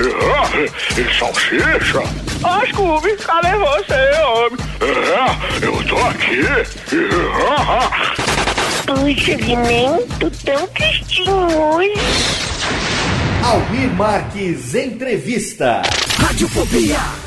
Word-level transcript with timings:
É, 0.00 1.00
e 1.00 1.18
salsicha? 1.18 2.00
Ó, 2.42 2.58
oh, 2.58 2.66
Scooby, 2.66 3.16
cadê 3.16 3.56
você, 3.56 4.22
homem? 4.22 4.58
É, 4.80 5.64
eu 5.64 5.84
tô 5.84 5.96
aqui. 5.98 6.42
Puxa, 8.86 9.36
Vimento, 9.36 10.30
tão 10.44 10.66
tristinho 10.68 11.58
hoje. 11.58 11.94
Almir 13.44 13.90
Marques 13.94 14.74
Entrevista. 14.74 15.82
Radiofobia. 16.18 17.23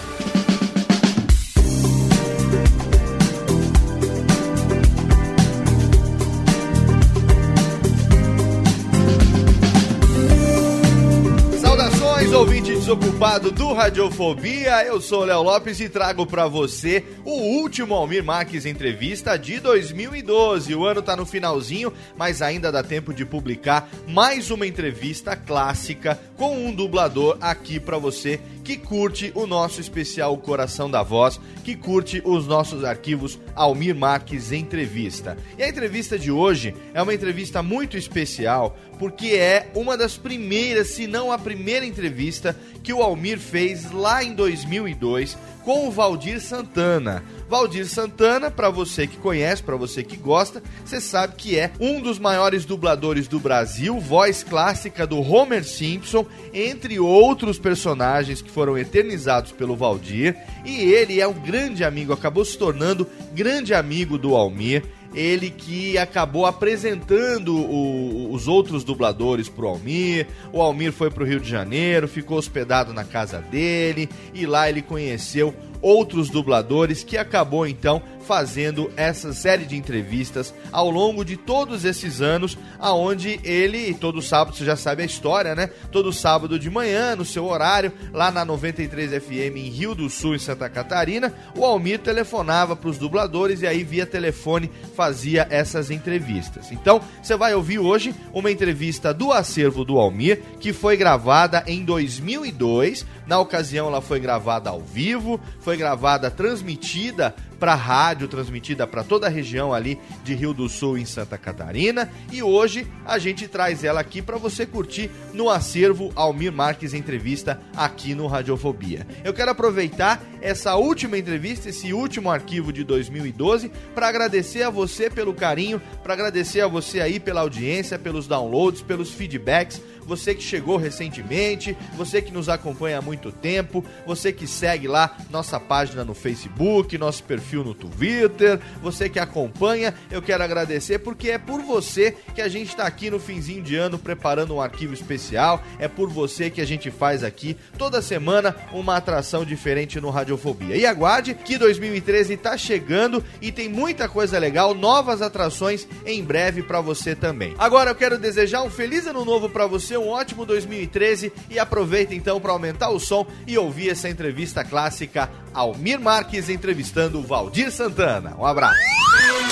Desocupado 13.17 13.51
do 13.51 13.73
Radiofobia, 13.73 14.85
eu 14.85 15.01
sou 15.01 15.25
Léo 15.25 15.41
Lopes 15.41 15.79
e 15.79 15.89
trago 15.89 16.25
para 16.27 16.47
você 16.47 17.03
o 17.25 17.31
último 17.31 17.95
Almir 17.95 18.23
Marques 18.23 18.63
entrevista 18.63 19.35
de 19.37 19.59
2012. 19.59 20.75
O 20.75 20.85
ano 20.85 21.01
tá 21.01 21.15
no 21.15 21.25
finalzinho, 21.25 21.91
mas 22.15 22.43
ainda 22.43 22.71
dá 22.71 22.83
tempo 22.83 23.11
de 23.11 23.25
publicar 23.25 23.89
mais 24.07 24.51
uma 24.51 24.67
entrevista 24.67 25.35
clássica 25.35 26.19
com 26.37 26.55
um 26.55 26.71
dublador 26.71 27.37
aqui 27.41 27.79
para 27.79 27.97
você 27.97 28.39
que 28.67 28.75
curte 28.75 29.31
o 29.33 29.47
nosso 29.47 29.79
especial 29.79 30.37
Coração 30.39 30.91
da 30.91 31.01
Voz, 31.01 31.39
que 31.63 31.73
curte 31.73 32.21
os 32.25 32.45
nossos 32.45 32.83
arquivos 32.83 33.39
Almir 33.55 33.95
Marques 33.95 34.51
Entrevista. 34.51 35.37
E 35.57 35.63
a 35.63 35.69
entrevista 35.69 36.19
de 36.19 36.29
hoje 36.29 36.75
é 36.93 37.01
uma 37.01 37.13
entrevista 37.13 37.63
muito 37.63 37.95
especial 37.95 38.77
porque 38.99 39.27
é 39.27 39.71
uma 39.73 39.95
das 39.95 40.17
primeiras, 40.17 40.89
se 40.89 41.07
não 41.07 41.31
a 41.31 41.37
primeira 41.37 41.85
entrevista 41.85 42.59
que 42.83 42.91
o 42.91 43.01
Almir 43.01 43.39
fez 43.39 43.89
lá 43.89 44.21
em 44.21 44.33
2002 44.33 45.37
com 45.67 45.85
o 45.85 45.91
Valdir 45.91 46.39
Santana. 46.39 47.21
Valdir 47.49 47.85
Santana, 47.89 48.49
para 48.49 48.69
você 48.69 49.05
que 49.05 49.17
conhece, 49.17 49.61
para 49.61 49.75
você 49.75 50.01
que 50.01 50.15
gosta, 50.15 50.63
você 50.85 51.01
sabe 51.01 51.35
que 51.35 51.59
é 51.59 51.73
um 51.77 51.99
dos 51.99 52.17
maiores 52.17 52.63
dubladores 52.63 53.27
do 53.27 53.37
Brasil, 53.37 53.99
voz 53.99 54.43
clássica 54.43 55.05
do 55.05 55.19
Homer 55.19 55.65
Simpson, 55.65 56.25
entre 56.53 57.01
outros 57.01 57.59
personagens 57.59 58.41
que 58.41 58.49
foram 58.49 58.77
eternizados 58.77 59.51
pelo 59.51 59.75
Valdir, 59.75 60.37
e 60.63 60.83
ele 60.83 61.19
é 61.19 61.27
um 61.27 61.33
grande 61.33 61.83
amigo, 61.83 62.13
acabou 62.13 62.45
se 62.45 62.57
tornando 62.57 63.05
grande 63.33 63.73
amigo 63.73 64.17
do 64.17 64.37
Almir 64.37 64.85
ele 65.17 65.49
que 65.49 65.97
acabou 65.97 66.45
apresentando 66.45 67.55
o, 67.55 68.31
os 68.31 68.47
outros 68.47 68.83
dubladores 68.83 69.49
pro 69.49 69.67
Almir. 69.67 70.27
O 70.53 70.61
Almir 70.61 70.93
foi 70.93 71.09
pro 71.09 71.25
Rio 71.25 71.39
de 71.39 71.49
Janeiro, 71.49 72.07
ficou 72.07 72.37
hospedado 72.37 72.93
na 72.93 73.03
casa 73.03 73.39
dele 73.39 74.07
e 74.33 74.45
lá 74.45 74.69
ele 74.69 74.83
conheceu 74.83 75.53
outros 75.81 76.29
dubladores 76.29 77.03
que 77.03 77.17
acabou 77.17 77.65
então 77.65 78.01
fazendo 78.27 78.91
essa 78.97 79.31
série 79.31 79.65
de 79.65 79.77
entrevistas 79.77 80.53
ao 80.69 80.91
longo 80.91 81.23
de 81.23 81.37
todos 81.37 81.85
esses 81.85 82.21
anos, 82.21 82.57
aonde 82.77 83.39
ele, 83.41 83.93
todo 83.93 84.21
sábado, 84.21 84.57
você 84.57 84.65
já 84.65 84.75
sabe 84.75 85.01
a 85.01 85.05
história, 85.05 85.55
né? 85.55 85.67
Todo 85.93 86.11
sábado 86.11 86.59
de 86.59 86.69
manhã, 86.69 87.15
no 87.15 87.23
seu 87.23 87.45
horário, 87.45 87.93
lá 88.11 88.29
na 88.29 88.43
93 88.43 89.23
FM 89.23 89.55
em 89.55 89.69
Rio 89.69 89.95
do 89.95 90.09
Sul, 90.09 90.35
em 90.35 90.39
Santa 90.39 90.69
Catarina, 90.69 91.33
o 91.55 91.63
Almir 91.63 91.99
telefonava 91.99 92.75
para 92.75 92.89
os 92.89 92.97
dubladores 92.97 93.61
e 93.61 93.67
aí 93.67 93.81
via 93.81 94.05
telefone 94.05 94.69
fazia 94.93 95.47
essas 95.49 95.89
entrevistas. 95.89 96.69
Então, 96.73 97.01
você 97.23 97.37
vai 97.37 97.55
ouvir 97.55 97.79
hoje 97.79 98.13
uma 98.33 98.51
entrevista 98.51 99.13
do 99.13 99.31
acervo 99.31 99.85
do 99.85 99.97
Almir, 99.97 100.41
que 100.59 100.73
foi 100.73 100.97
gravada 100.97 101.63
em 101.65 101.85
2002. 101.85 103.05
Na 103.25 103.39
ocasião, 103.39 103.87
ela 103.87 104.01
foi 104.01 104.19
gravada 104.19 104.69
ao 104.69 104.81
vivo, 104.81 105.39
foi 105.61 105.77
gravada, 105.77 106.29
transmitida 106.29 107.33
para 107.59 107.75
rádio, 107.75 108.27
transmitida 108.27 108.85
para 108.87 109.03
toda 109.03 109.27
a 109.27 109.29
região 109.29 109.73
ali 109.73 109.99
de 110.23 110.33
Rio 110.33 110.53
do 110.53 110.69
Sul 110.69 110.97
em 110.97 111.05
Santa 111.05 111.37
Catarina. 111.37 112.11
E 112.31 112.41
hoje 112.41 112.87
a 113.05 113.17
gente 113.17 113.47
traz 113.47 113.83
ela 113.83 113.99
aqui 113.99 114.21
para 114.21 114.37
você 114.37 114.65
curtir 114.65 115.09
no 115.33 115.49
acervo 115.49 116.11
Almir 116.15 116.51
Marques 116.51 116.93
Entrevista 116.93 117.59
aqui 117.75 118.13
no 118.13 118.27
Radiofobia. 118.27 119.05
Eu 119.23 119.33
quero 119.33 119.51
aproveitar 119.51 120.21
essa 120.41 120.75
última 120.75 121.17
entrevista, 121.17 121.69
esse 121.69 121.93
último 121.93 122.29
arquivo 122.29 122.71
de 122.71 122.83
2012, 122.83 123.71
para 123.93 124.07
agradecer 124.07 124.63
a 124.63 124.69
você 124.69 125.09
pelo 125.09 125.33
carinho, 125.33 125.81
para 126.03 126.13
agradecer 126.13 126.61
a 126.61 126.67
você 126.67 127.01
aí 127.01 127.19
pela 127.19 127.41
audiência, 127.41 127.97
pelos 127.97 128.27
downloads, 128.27 128.81
pelos 128.81 129.11
feedbacks 129.11 129.81
você 130.07 130.33
que 130.33 130.41
chegou 130.41 130.77
recentemente, 130.77 131.77
você 131.95 132.21
que 132.21 132.31
nos 132.31 132.47
acompanha 132.47 132.99
há 132.99 133.01
muito 133.01 133.31
tempo, 133.31 133.83
você 134.05 134.31
que 134.31 134.47
segue 134.47 134.87
lá 134.87 135.17
nossa 135.29 135.59
página 135.59 136.05
no 136.05 136.13
Facebook, 136.13 136.97
nosso 136.97 137.23
perfil 137.23 137.63
no 137.63 137.73
Twitter, 137.73 138.59
você 138.81 139.09
que 139.09 139.19
acompanha, 139.19 139.93
eu 140.09 140.21
quero 140.21 140.43
agradecer 140.43 140.99
porque 140.99 141.29
é 141.29 141.37
por 141.37 141.61
você 141.61 142.15
que 142.33 142.41
a 142.41 142.47
gente 142.47 142.69
está 142.69 142.85
aqui 142.87 143.09
no 143.09 143.19
finzinho 143.19 143.61
de 143.61 143.75
ano 143.75 143.99
preparando 143.99 144.55
um 144.55 144.61
arquivo 144.61 144.93
especial, 144.93 145.61
é 145.77 145.87
por 145.87 146.09
você 146.09 146.49
que 146.49 146.61
a 146.61 146.65
gente 146.65 146.89
faz 146.89 147.23
aqui 147.23 147.57
toda 147.77 148.01
semana 148.01 148.55
uma 148.71 148.95
atração 148.95 149.43
diferente 149.43 149.99
no 149.99 150.09
Radiofobia. 150.09 150.77
E 150.77 150.85
aguarde 150.85 151.33
que 151.33 151.57
2013 151.57 152.33
está 152.33 152.57
chegando 152.57 153.23
e 153.41 153.51
tem 153.51 153.67
muita 153.67 154.07
coisa 154.07 154.39
legal, 154.39 154.73
novas 154.73 155.21
atrações 155.21 155.87
em 156.05 156.23
breve 156.23 156.63
para 156.63 156.79
você 156.79 157.13
também. 157.13 157.53
Agora 157.57 157.91
eu 157.91 157.95
quero 157.95 158.17
desejar 158.17 158.63
um 158.63 158.69
feliz 158.69 159.05
ano 159.05 159.25
novo 159.25 159.49
para 159.49 159.67
você 159.67 159.96
um 159.97 160.09
ótimo 160.09 160.45
2013 160.45 161.31
e 161.49 161.59
aproveita 161.59 162.13
então 162.13 162.39
para 162.39 162.51
aumentar 162.51 162.89
o 162.89 162.99
som 162.99 163.25
e 163.45 163.57
ouvir 163.57 163.89
essa 163.89 164.09
entrevista 164.09 164.63
clássica 164.63 165.29
Almir 165.53 165.99
Marques 165.99 166.49
entrevistando 166.49 167.21
Valdir 167.21 167.71
Santana. 167.71 168.35
Um 168.37 168.45
abraço. 168.45 168.79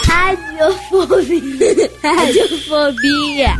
Radiofobia. 0.05 1.91
Radiofobia. 2.01 3.55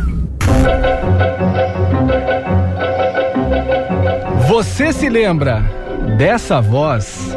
Você 4.48 4.92
se 4.92 5.08
lembra 5.08 5.60
dessa 6.16 6.60
voz? 6.60 7.36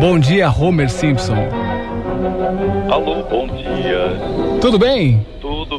Bom 0.00 0.18
dia, 0.18 0.48
Homer 0.48 0.88
Simpson. 0.88 1.36
Alô, 2.90 3.22
bom 3.24 3.46
dia. 3.48 4.58
Tudo 4.60 4.78
bem? 4.78 5.26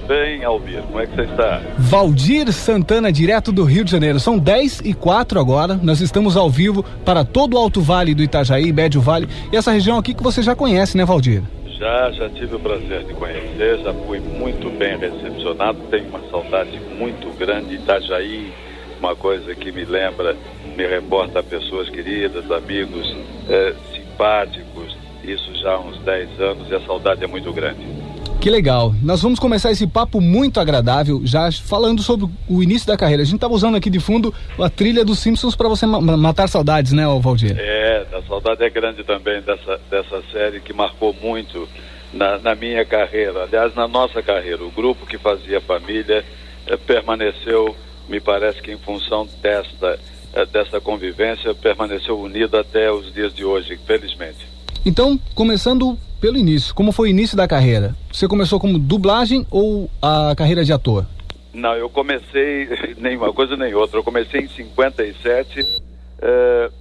Bem, 0.09 0.43
Almir? 0.43 0.81
Como 0.81 0.99
é 0.99 1.05
que 1.05 1.15
você 1.15 1.21
está? 1.21 1.61
Valdir 1.77 2.51
Santana, 2.51 3.11
direto 3.11 3.51
do 3.51 3.63
Rio 3.63 3.85
de 3.85 3.91
Janeiro. 3.91 4.19
São 4.19 4.39
10 4.39 4.81
e 4.83 4.91
4 4.91 5.39
agora. 5.39 5.75
Nós 5.75 6.01
estamos 6.01 6.35
ao 6.35 6.49
vivo 6.49 6.83
para 7.05 7.23
todo 7.23 7.53
o 7.53 7.57
Alto 7.59 7.79
Vale 7.79 8.15
do 8.15 8.23
Itajaí, 8.23 8.73
Médio 8.73 9.01
Vale. 9.01 9.29
E 9.53 9.55
essa 9.55 9.71
região 9.71 9.99
aqui 9.99 10.15
que 10.15 10.23
você 10.23 10.41
já 10.41 10.55
conhece, 10.55 10.97
né, 10.97 11.05
Valdir? 11.05 11.43
Já, 11.77 12.09
já 12.09 12.27
tive 12.27 12.55
o 12.55 12.59
prazer 12.59 13.03
de 13.03 13.13
conhecer, 13.13 13.81
já 13.83 13.93
fui 13.93 14.19
muito 14.19 14.75
bem 14.79 14.97
recepcionado. 14.97 15.77
Tenho 15.91 16.09
uma 16.09 16.27
saudade 16.31 16.79
muito 16.97 17.29
grande 17.37 17.67
de 17.67 17.75
Itajaí, 17.75 18.51
uma 18.97 19.15
coisa 19.15 19.53
que 19.53 19.71
me 19.71 19.85
lembra, 19.85 20.35
me 20.75 20.87
reporta 20.87 21.41
a 21.41 21.43
pessoas 21.43 21.87
queridas, 21.87 22.49
amigos 22.49 23.15
eh, 23.47 23.75
simpáticos. 23.93 24.97
Isso 25.23 25.53
já 25.61 25.73
há 25.73 25.79
uns 25.79 25.99
10 25.99 26.41
anos 26.41 26.67
e 26.67 26.73
a 26.73 26.79
saudade 26.79 27.23
é 27.23 27.27
muito 27.27 27.53
grande. 27.53 27.98
Que 28.39 28.49
legal. 28.49 28.95
Nós 29.03 29.21
vamos 29.21 29.37
começar 29.37 29.69
esse 29.69 29.85
papo 29.85 30.21
muito 30.21 30.61
agradável, 30.61 31.19
já 31.25 31.51
falando 31.51 32.01
sobre 32.01 32.29
o 32.47 32.63
início 32.63 32.87
da 32.87 32.95
carreira. 32.95 33.21
A 33.21 33.25
gente 33.25 33.35
estava 33.35 33.53
usando 33.53 33.75
aqui 33.75 33.89
de 33.89 33.99
fundo 33.99 34.33
a 34.57 34.69
trilha 34.69 35.03
dos 35.03 35.19
Simpsons 35.19 35.57
para 35.57 35.67
você 35.67 35.85
ma 35.85 35.99
matar 35.99 36.47
saudades, 36.47 36.93
né, 36.93 37.03
Valdir? 37.19 37.57
É, 37.59 38.05
a 38.13 38.21
saudade 38.21 38.63
é 38.63 38.69
grande 38.69 39.03
também 39.03 39.41
dessa, 39.41 39.77
dessa 39.89 40.23
série 40.31 40.61
que 40.61 40.71
marcou 40.71 41.13
muito 41.21 41.67
na, 42.13 42.37
na 42.37 42.55
minha 42.55 42.85
carreira, 42.85 43.43
aliás, 43.43 43.75
na 43.75 43.89
nossa 43.89 44.23
carreira. 44.23 44.63
O 44.63 44.71
grupo 44.71 45.05
que 45.05 45.17
fazia 45.17 45.59
família 45.59 46.23
eh, 46.65 46.77
permaneceu, 46.77 47.75
me 48.07 48.21
parece 48.21 48.61
que 48.61 48.71
em 48.71 48.77
função 48.77 49.27
desta, 49.41 49.99
eh, 50.33 50.45
dessa 50.45 50.79
convivência, 50.79 51.53
permaneceu 51.53 52.17
unido 52.17 52.57
até 52.57 52.89
os 52.89 53.13
dias 53.13 53.33
de 53.33 53.43
hoje, 53.43 53.77
felizmente. 53.85 54.47
Então, 54.85 55.19
começando 55.35 55.99
pelo 56.19 56.37
início, 56.37 56.73
como 56.75 56.91
foi 56.91 57.09
o 57.09 57.11
início 57.11 57.35
da 57.37 57.47
carreira? 57.47 57.95
Você 58.11 58.27
começou 58.27 58.59
como 58.59 58.77
dublagem 58.77 59.45
ou 59.49 59.89
a 60.01 60.33
carreira 60.35 60.63
de 60.63 60.73
ator? 60.73 61.05
Não, 61.53 61.73
eu 61.73 61.89
comecei 61.89 62.69
nem 62.97 63.17
uma 63.17 63.33
coisa 63.33 63.55
nem 63.55 63.73
outra. 63.73 63.99
Eu 63.99 64.03
comecei 64.03 64.41
em 64.41 64.47
57. 64.47 65.61
Uh, 65.61 66.73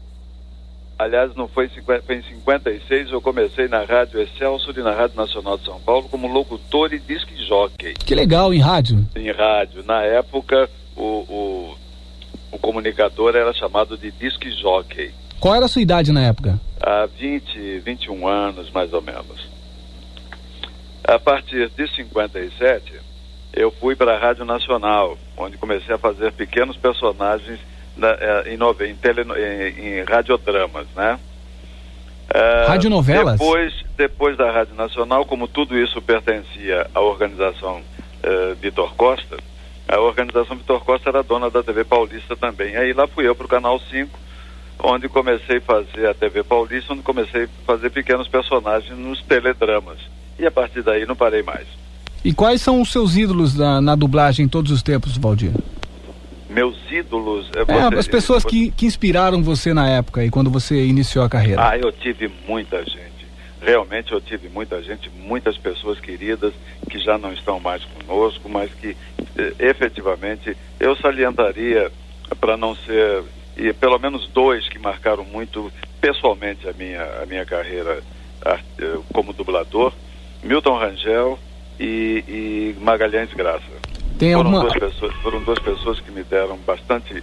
aliás, 0.99 1.35
não 1.35 1.49
foi, 1.49 1.69
50, 1.69 2.02
foi 2.02 2.17
em 2.17 2.23
56. 2.23 3.11
Eu 3.11 3.20
comecei 3.20 3.69
na 3.69 3.82
Rádio 3.85 4.20
Excelsior 4.20 4.76
e 4.76 4.82
na 4.82 4.93
Rádio 4.93 5.17
Nacional 5.17 5.56
de 5.56 5.64
São 5.64 5.81
Paulo 5.81 6.08
como 6.08 6.26
locutor 6.26 6.93
e 6.93 6.99
disc 6.99 7.29
jockey. 7.46 7.94
Que 7.94 8.14
legal, 8.14 8.52
em 8.52 8.58
rádio? 8.58 9.06
Em 9.14 9.31
rádio. 9.31 9.82
Na 9.84 10.02
época, 10.02 10.69
o, 10.96 11.02
o, 11.02 11.76
o 12.52 12.58
comunicador 12.58 13.37
era 13.37 13.52
chamado 13.55 13.96
de 13.96 14.11
disc 14.11 14.43
jockey. 14.61 15.12
Qual 15.40 15.55
era 15.55 15.67
a 15.67 15.69
sua 15.69 15.82
idade 15.82 16.12
na 16.12 16.23
época? 16.23 16.58
Há 16.81 17.06
20, 17.06 17.81
21 17.81 18.26
anos, 18.26 18.70
mais 18.70 18.93
ou 18.93 19.00
menos. 19.00 19.49
A 21.05 21.19
partir 21.19 21.70
de 21.70 21.88
57, 21.94 22.93
eu 23.52 23.70
fui 23.70 23.94
para 23.94 24.14
a 24.14 24.19
Rádio 24.19 24.44
Nacional, 24.44 25.17
onde 25.37 25.56
comecei 25.56 25.94
a 25.94 25.99
fazer 25.99 26.32
pequenos 26.32 26.76
personagens 26.76 27.61
na, 27.96 28.08
eh, 28.11 28.55
em, 28.55 28.90
em, 28.90 28.94
tele, 28.94 29.23
em, 29.23 30.00
em 30.00 30.05
radiodramas, 30.05 30.87
né? 30.94 31.19
Uh, 32.29 32.69
Radionovelas? 32.69 33.38
Depois, 33.38 33.75
depois 33.96 34.37
da 34.37 34.50
Rádio 34.50 34.75
Nacional, 34.75 35.25
como 35.25 35.49
tudo 35.49 35.79
isso 35.79 36.00
pertencia 36.02 36.87
à 36.94 37.00
organização 37.00 37.79
uh, 37.79 38.55
Vitor 38.56 38.94
Costa, 38.94 39.38
a 39.88 39.99
organização 39.99 40.56
Vitor 40.56 40.84
Costa 40.84 41.08
era 41.08 41.23
dona 41.23 41.49
da 41.49 41.62
TV 41.62 41.84
Paulista 41.84 42.37
também. 42.37 42.76
Aí 42.76 42.93
lá 42.93 43.08
fui 43.08 43.26
eu 43.26 43.34
para 43.34 43.46
o 43.46 43.49
Canal 43.49 43.81
5, 43.81 44.11
onde 44.83 45.09
comecei 45.09 45.59
a 45.59 45.61
fazer 45.61 46.09
a 46.09 46.15
TV 46.15 46.43
Paulista, 46.43 46.93
onde 46.93 47.03
comecei 47.03 47.45
a 47.45 47.49
fazer 47.67 47.91
pequenos 47.91 48.29
personagens 48.29 48.97
nos 48.97 49.21
teledramas. 49.23 49.99
E 50.39 50.47
a 50.47 50.51
partir 50.51 50.83
daí 50.83 51.05
não 51.05 51.17
parei 51.17 51.43
mais. 51.43 51.67
E 52.25 52.33
quais 52.33 52.61
são 52.61 52.81
os 52.81 52.91
seus 52.91 53.17
ídolos 53.17 53.55
na, 53.57 53.81
na 53.81 53.95
dublagem 53.95 54.47
em 54.47 54.49
todos 54.49 54.71
os 54.71 54.83
tempos, 54.83 55.17
Valdir? 55.17 55.53
Meus 56.49 56.77
ídolos. 56.91 57.51
É, 57.55 57.65
você, 57.65 57.97
as 57.97 58.09
pessoas 58.09 58.43
você... 58.43 58.49
que, 58.49 58.71
que 58.71 58.87
inspiraram 58.87 59.43
você 59.43 59.75
na 59.75 59.89
época 59.89 60.25
e 60.25 60.31
quando 60.31 60.51
você 60.51 60.87
iniciou 60.87 61.25
a 61.25 61.29
carreira. 61.29 61.69
Ah, 61.69 61.77
eu 61.77 61.93
tive 61.93 62.31
muita 62.47 62.85
gente. 62.85 63.09
Realmente 63.61 64.13
eu 64.13 64.21
tive 64.21 64.49
muita 64.49 64.81
gente, 64.83 65.11
muitas 65.11 65.57
pessoas 65.59 65.99
queridas 65.99 66.53
que 66.89 66.99
já 66.99 67.19
não 67.19 67.33
estão 67.33 67.59
mais 67.59 67.85
conosco, 67.85 68.49
mas 68.49 68.73
que 68.73 68.97
eh, 69.37 69.53
efetivamente 69.59 70.57
eu 70.79 70.97
salientaria 70.97 71.91
para 72.41 72.57
não 72.57 72.75
ser 72.77 73.25
e 73.58 73.72
pelo 73.72 73.99
menos 73.99 74.28
dois 74.28 74.69
que 74.69 74.78
marcaram 74.78 75.25
muito 75.25 75.70
pessoalmente 76.00 76.69
a 76.69 76.72
minha, 76.72 77.02
a 77.22 77.26
minha 77.26 77.44
carreira 77.44 78.00
eh, 78.46 78.99
como 79.12 79.32
dublador, 79.32 79.93
Milton 80.43 80.78
Rangel 80.78 81.38
e, 81.78 82.25
e 82.28 82.76
Magalhães 82.81 83.32
Graça. 83.34 83.64
Tem 84.16 84.32
foram, 84.32 84.50
alguma... 84.50 84.70
duas 84.70 84.78
pessoas, 84.78 85.14
foram 85.16 85.43
duas 85.43 85.58
pessoas 85.58 86.00
que 86.00 86.10
me 86.12 86.22
deram 86.22 86.56
bastante, 86.58 87.22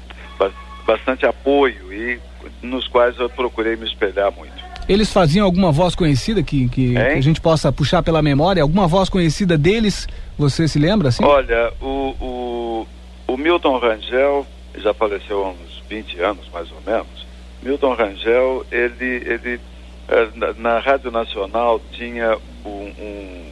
bastante 0.85 1.25
apoio 1.25 1.93
e 1.93 2.19
nos 2.61 2.87
quais 2.87 3.17
eu 3.17 3.29
procurei 3.29 3.77
me 3.77 3.85
espelhar 3.85 4.31
muito. 4.31 4.53
Eles 4.87 5.11
faziam 5.11 5.45
alguma 5.45 5.71
voz 5.71 5.95
conhecida 5.95 6.43
que, 6.43 6.69
que, 6.69 6.93
que, 6.93 6.97
a 6.97 7.21
gente 7.21 7.41
possa 7.41 7.71
puxar 7.71 8.03
pela 8.03 8.21
memória? 8.21 8.61
Alguma 8.61 8.87
voz 8.87 9.09
conhecida 9.09 9.57
deles? 9.57 10.07
Você 10.37 10.67
se 10.67 10.77
lembra? 10.77 11.09
Assim? 11.09 11.23
Olha, 11.23 11.73
o, 11.81 12.13
o, 12.21 12.87
o 13.27 13.37
Milton 13.37 13.79
Rangel 13.79 14.45
já 14.77 14.93
faleceu 14.93 15.43
há 15.43 15.49
uns 15.49 15.74
20 15.89 16.19
anos, 16.19 16.49
mais 16.49 16.69
ou 16.71 16.81
menos, 16.85 17.25
Milton 17.61 17.93
Rangel, 17.93 18.65
ele, 18.71 19.23
ele 19.25 19.59
eh, 20.07 20.29
na, 20.35 20.53
na 20.53 20.79
Rádio 20.79 21.09
Nacional 21.09 21.81
tinha 21.91 22.37
um, 22.63 22.69
um, 22.69 23.51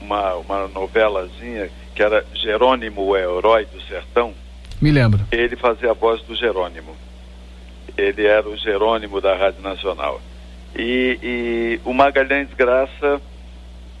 uma, 0.00 0.34
uma 0.34 0.68
novelazinha 0.68 1.70
que 1.94 2.02
era 2.02 2.24
Jerônimo, 2.34 3.02
o 3.02 3.16
herói 3.16 3.66
do 3.66 3.80
sertão. 3.82 4.32
Me 4.80 4.90
lembro. 4.90 5.20
Ele 5.30 5.56
fazia 5.56 5.90
a 5.90 5.94
voz 5.94 6.22
do 6.22 6.34
Jerônimo. 6.34 6.96
Ele 7.96 8.26
era 8.26 8.48
o 8.48 8.56
Jerônimo 8.56 9.20
da 9.20 9.36
Rádio 9.36 9.60
Nacional. 9.60 10.20
E, 10.74 11.18
e 11.22 11.80
o 11.84 11.92
Magalhães 11.92 12.48
Graça, 12.54 13.20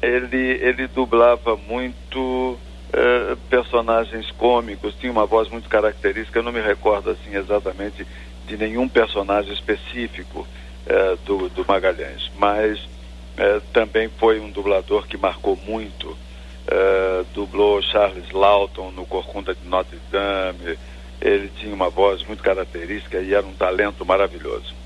ele, 0.00 0.58
ele 0.62 0.86
dublava 0.86 1.56
muito 1.56 2.58
eh, 2.94 3.36
personagens 3.48 4.30
cômicos, 4.32 4.94
tinha 4.94 5.10
uma 5.10 5.24
voz 5.24 5.48
muito 5.48 5.66
característica, 5.66 6.38
eu 6.38 6.42
não 6.42 6.52
me 6.52 6.60
recordo 6.60 7.08
assim 7.08 7.34
exatamente 7.34 8.06
de 8.46 8.56
nenhum 8.56 8.86
personagem 8.86 9.52
específico 9.54 10.46
uh, 10.86 11.16
do, 11.24 11.48
do, 11.48 11.64
Magalhães, 11.66 12.30
mas 12.36 12.78
uh, 12.80 13.62
também 13.72 14.10
foi 14.18 14.40
um 14.40 14.50
dublador 14.50 15.06
que 15.06 15.16
marcou 15.16 15.56
muito. 15.56 16.14
dublou 17.32 17.80
Charles 17.80 18.30
Lawton 18.30 18.90
no 18.90 19.06
Corcunda 19.06 19.54
de 19.54 19.66
Notre 19.66 19.98
Dame, 20.10 20.78
ele 21.18 21.50
tinha 21.58 21.74
uma 21.74 21.88
voz 21.88 22.22
muito 22.24 22.42
característica 22.42 23.20
e 23.20 23.32
era 23.32 23.46
um 23.46 23.54
talento 23.54 24.04
maravilhoso. 24.04 24.81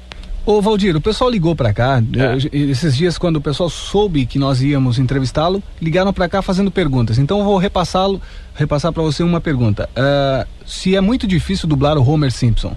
Ô 0.47 0.63
Valdir, 0.63 0.95
o 0.95 1.01
pessoal 1.01 1.29
ligou 1.29 1.57
para 1.57 1.75
cá, 1.75 1.99
é. 1.99 2.57
esses 2.57 2.97
dias 2.97 3.19
quando 3.19 3.39
o 3.39 3.41
pessoal 3.41 3.69
soube 3.69 4.25
que 4.25 4.39
nós 4.39 4.63
íamos 4.63 4.97
entrevistá-lo, 4.97 5.61
ligaram 5.83 6.13
para 6.13 6.29
cá 6.29 6.41
fazendo 6.41 6.71
perguntas. 6.71 7.19
Então 7.19 7.41
eu 7.41 7.45
vou 7.45 7.57
repassá-lo, 7.57 8.23
repassar 8.55 8.93
para 8.93 9.03
você 9.03 9.25
uma 9.25 9.41
pergunta. 9.41 9.91
Uh, 9.91 10.49
se 10.65 10.95
é 10.95 11.01
muito 11.01 11.27
difícil 11.27 11.69
dublar 11.69 11.99
o 11.99 12.09
Homer 12.09 12.31
Simpson? 12.31 12.77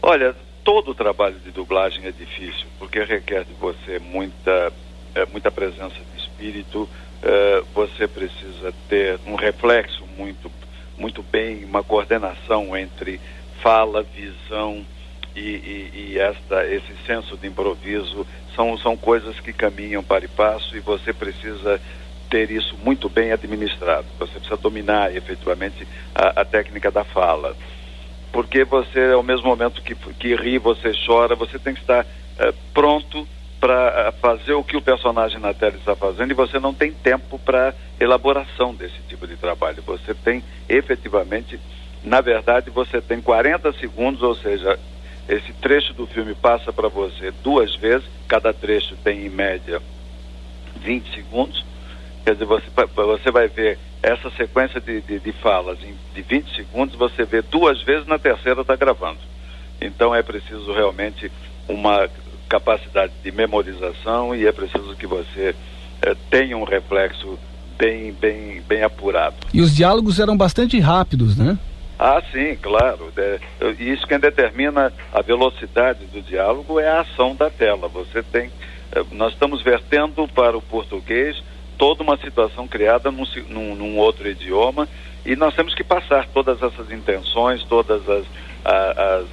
Olha, 0.00 0.34
todo 0.64 0.92
o 0.92 0.94
trabalho 0.94 1.36
de 1.44 1.50
dublagem 1.50 2.06
é 2.06 2.10
difícil, 2.10 2.66
porque 2.78 3.04
requer 3.04 3.44
de 3.44 3.52
você 3.60 3.98
muita, 3.98 4.72
é, 5.14 5.26
muita 5.26 5.50
presença 5.50 5.94
de 6.14 6.22
espírito, 6.22 6.88
é, 7.22 7.62
você 7.74 8.08
precisa 8.08 8.72
ter 8.88 9.20
um 9.26 9.34
reflexo 9.34 10.04
muito, 10.16 10.50
muito 10.96 11.22
bem, 11.22 11.66
uma 11.66 11.84
coordenação 11.84 12.74
entre 12.74 13.20
fala, 13.62 14.02
visão, 14.02 14.86
e, 15.38 15.90
e, 15.94 16.12
e, 16.12 16.18
esta, 16.18 16.66
esse 16.66 16.92
senso 17.06 17.36
de 17.36 17.46
improviso 17.46 18.26
são, 18.54 18.76
são 18.78 18.96
coisas 18.96 19.38
que 19.40 19.52
caminham 19.52 20.02
para 20.02 20.24
e 20.24 20.28
passo 20.28 20.76
e 20.76 20.80
você 20.80 21.12
precisa 21.12 21.80
ter 22.28 22.50
isso 22.50 22.76
muito 22.82 23.08
bem 23.08 23.32
administrado. 23.32 24.06
Você 24.18 24.32
precisa 24.32 24.56
dominar 24.56 25.14
efetivamente 25.14 25.86
a, 26.14 26.40
a 26.40 26.44
técnica 26.44 26.90
da 26.90 27.04
fala. 27.04 27.56
Porque 28.32 28.64
você, 28.64 29.12
ao 29.12 29.22
mesmo 29.22 29.46
momento 29.46 29.82
que, 29.82 29.94
que 29.94 30.34
ri, 30.34 30.58
você 30.58 30.92
chora, 31.06 31.34
você 31.34 31.58
tem 31.58 31.74
que 31.74 31.80
estar 31.80 32.04
uh, 32.04 32.54
pronto 32.74 33.26
para 33.60 34.12
fazer 34.20 34.52
o 34.52 34.62
que 34.62 34.76
o 34.76 34.82
personagem 34.82 35.40
na 35.40 35.52
tela 35.52 35.76
está 35.76 35.96
fazendo 35.96 36.30
e 36.30 36.34
você 36.34 36.60
não 36.60 36.72
tem 36.72 36.92
tempo 36.92 37.38
para 37.38 37.74
elaboração 37.98 38.74
desse 38.74 39.00
tipo 39.08 39.26
de 39.26 39.36
trabalho. 39.36 39.82
Você 39.86 40.14
tem 40.14 40.44
efetivamente, 40.68 41.58
na 42.04 42.20
verdade, 42.20 42.70
você 42.70 43.00
tem 43.00 43.20
40 43.20 43.72
segundos, 43.72 44.22
ou 44.22 44.34
seja, 44.34 44.78
esse 45.28 45.52
trecho 45.54 45.92
do 45.92 46.06
filme 46.06 46.34
passa 46.34 46.72
para 46.72 46.88
você 46.88 47.32
duas 47.42 47.74
vezes, 47.76 48.06
cada 48.26 48.52
trecho 48.52 48.96
tem 49.04 49.26
em 49.26 49.28
média 49.28 49.80
20 50.80 51.14
segundos. 51.14 51.64
Quer 52.24 52.32
dizer, 52.32 52.46
você, 52.46 52.66
você 52.94 53.30
vai 53.30 53.48
ver 53.48 53.78
essa 54.02 54.30
sequência 54.30 54.80
de, 54.80 55.00
de, 55.00 55.18
de 55.18 55.32
falas 55.32 55.78
de 55.78 56.22
20 56.22 56.54
segundos, 56.54 56.94
você 56.96 57.24
vê 57.24 57.42
duas 57.42 57.82
vezes, 57.82 58.06
na 58.06 58.18
terceira 58.18 58.62
está 58.62 58.74
gravando. 58.74 59.18
Então 59.80 60.14
é 60.14 60.22
preciso 60.22 60.72
realmente 60.72 61.30
uma 61.68 62.08
capacidade 62.48 63.12
de 63.22 63.30
memorização 63.30 64.34
e 64.34 64.46
é 64.46 64.52
preciso 64.52 64.96
que 64.96 65.06
você 65.06 65.54
eh, 66.02 66.16
tenha 66.30 66.56
um 66.56 66.64
reflexo 66.64 67.38
bem, 67.76 68.12
bem, 68.12 68.62
bem 68.66 68.82
apurado. 68.82 69.36
E 69.52 69.60
os 69.60 69.74
diálogos 69.74 70.18
eram 70.18 70.36
bastante 70.36 70.78
rápidos, 70.80 71.36
né? 71.36 71.58
Ah, 71.98 72.22
sim, 72.30 72.56
claro. 72.56 73.12
É, 73.16 73.40
isso 73.80 74.06
quem 74.06 74.20
determina 74.20 74.92
a 75.12 75.20
velocidade 75.20 76.06
do 76.06 76.22
diálogo 76.22 76.78
é 76.78 76.88
a 76.88 77.00
ação 77.00 77.34
da 77.34 77.50
tela. 77.50 77.88
Você 77.88 78.22
tem, 78.22 78.52
é, 78.92 79.02
nós 79.10 79.32
estamos 79.32 79.62
vertendo 79.62 80.28
para 80.28 80.56
o 80.56 80.62
português 80.62 81.42
toda 81.76 82.02
uma 82.02 82.16
situação 82.16 82.68
criada 82.68 83.10
num, 83.10 83.24
num, 83.48 83.74
num 83.74 83.98
outro 83.98 84.28
idioma 84.28 84.88
e 85.26 85.34
nós 85.36 85.54
temos 85.54 85.74
que 85.74 85.84
passar 85.84 86.26
todas 86.28 86.62
essas 86.62 86.90
intenções, 86.90 87.62
todas 87.64 88.08
as, 88.08 88.24
as, 88.64 89.26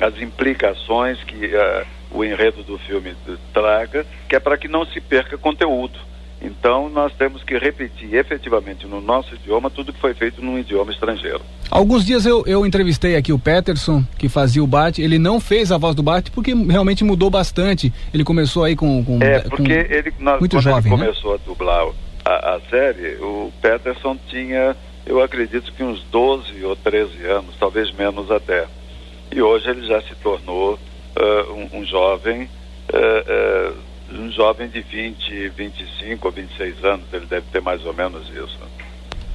as 0.00 0.20
implicações 0.20 1.22
que 1.24 1.46
uh, 1.46 1.86
o 2.10 2.24
enredo 2.24 2.62
do 2.62 2.78
filme 2.78 3.14
traga, 3.52 4.06
que 4.28 4.36
é 4.36 4.40
para 4.40 4.58
que 4.58 4.68
não 4.68 4.84
se 4.84 5.00
perca 5.00 5.38
conteúdo. 5.38 5.98
Então, 6.44 6.88
nós 6.88 7.12
temos 7.14 7.44
que 7.44 7.56
repetir 7.56 8.14
efetivamente 8.14 8.84
no 8.86 9.00
nosso 9.00 9.34
idioma 9.34 9.70
tudo 9.70 9.92
que 9.92 10.00
foi 10.00 10.12
feito 10.12 10.42
num 10.42 10.58
idioma 10.58 10.90
estrangeiro. 10.90 11.40
Alguns 11.70 12.04
dias 12.04 12.26
eu, 12.26 12.42
eu 12.46 12.66
entrevistei 12.66 13.14
aqui 13.14 13.32
o 13.32 13.38
Peterson, 13.38 14.02
que 14.18 14.28
fazia 14.28 14.62
o 14.62 14.66
Bart. 14.66 14.98
Ele 14.98 15.18
não 15.18 15.38
fez 15.38 15.70
a 15.70 15.78
voz 15.78 15.94
do 15.94 16.02
Bart 16.02 16.30
porque 16.34 16.52
realmente 16.52 17.04
mudou 17.04 17.30
bastante. 17.30 17.92
Ele 18.12 18.24
começou 18.24 18.64
aí 18.64 18.74
com. 18.74 19.04
com 19.04 19.22
é, 19.22 19.38
porque 19.40 19.84
com 19.84 19.94
ele, 19.94 20.12
nós, 20.18 20.40
muito 20.40 20.56
quando 20.56 20.62
jovem, 20.64 20.92
ele 20.92 21.00
né? 21.00 21.06
começou 21.06 21.34
a 21.34 21.36
dublar 21.36 21.86
a, 22.24 22.54
a 22.54 22.60
série, 22.70 23.16
o 23.16 23.52
Peterson 23.60 24.16
tinha, 24.28 24.76
eu 25.06 25.22
acredito 25.22 25.72
que 25.72 25.82
uns 25.82 26.02
12 26.04 26.64
ou 26.64 26.76
13 26.76 27.24
anos, 27.26 27.56
talvez 27.58 27.92
menos 27.92 28.30
até. 28.30 28.66
E 29.30 29.40
hoje 29.40 29.70
ele 29.70 29.86
já 29.86 30.00
se 30.02 30.14
tornou 30.16 30.74
uh, 30.74 31.52
um, 31.52 31.78
um, 31.78 31.84
jovem. 31.84 32.48
Uh, 32.92 33.72
uh, 33.72 33.91
um 34.32 34.34
jovem 34.34 34.68
de 34.68 34.80
20, 34.80 35.48
25 35.50 36.26
ou 36.26 36.32
26 36.32 36.84
anos, 36.84 37.04
ele 37.12 37.26
deve 37.26 37.46
ter 37.52 37.60
mais 37.60 37.84
ou 37.84 37.92
menos 37.92 38.28
isso. 38.30 38.58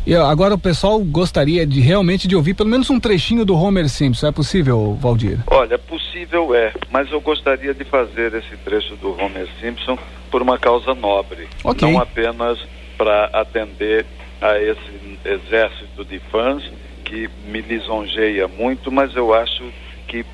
E 0.05 0.15
agora 0.15 0.55
o 0.55 0.57
pessoal 0.57 0.99
gostaria 0.99 1.67
de 1.67 1.81
realmente 1.81 2.27
de 2.27 2.35
ouvir 2.35 2.53
pelo 2.53 2.69
menos 2.69 2.89
um 2.89 2.99
trechinho 2.99 3.43
do 3.43 3.55
Homer 3.55 3.89
Simpson. 3.89 4.27
É 4.27 4.31
possível, 4.31 4.97
Valdir? 4.99 5.39
Olha, 5.47 5.77
possível 5.77 6.55
é, 6.55 6.73
mas 6.89 7.11
eu 7.11 7.19
gostaria 7.19 7.73
de 7.73 7.83
fazer 7.83 8.33
esse 8.33 8.55
trecho 8.63 8.95
do 8.95 9.11
Homer 9.21 9.47
Simpson 9.59 9.97
por 10.31 10.41
uma 10.41 10.57
causa 10.57 10.93
nobre, 10.93 11.47
okay. 11.63 11.91
não 11.91 11.99
apenas 11.99 12.57
para 12.97 13.25
atender 13.25 14.05
a 14.41 14.57
esse 14.59 15.19
exército 15.25 16.05
de 16.05 16.19
fãs 16.31 16.63
que 17.03 17.29
me 17.47 17.61
lisonjeia 17.61 18.47
muito, 18.47 18.91
mas 18.91 19.15
eu 19.15 19.33
acho 19.33 19.63
que 20.07 20.25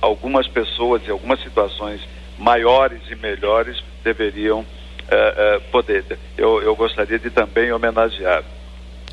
algumas 0.00 0.48
pessoas 0.48 1.02
e 1.06 1.10
algumas 1.10 1.40
situações 1.42 2.00
maiores 2.38 3.00
e 3.10 3.14
melhores 3.14 3.82
deveriam 4.02 4.60
uh, 4.60 5.60
poder. 5.70 6.04
Eu, 6.36 6.62
eu 6.62 6.74
gostaria 6.76 7.18
de 7.18 7.30
também 7.30 7.72
homenagear. 7.72 8.42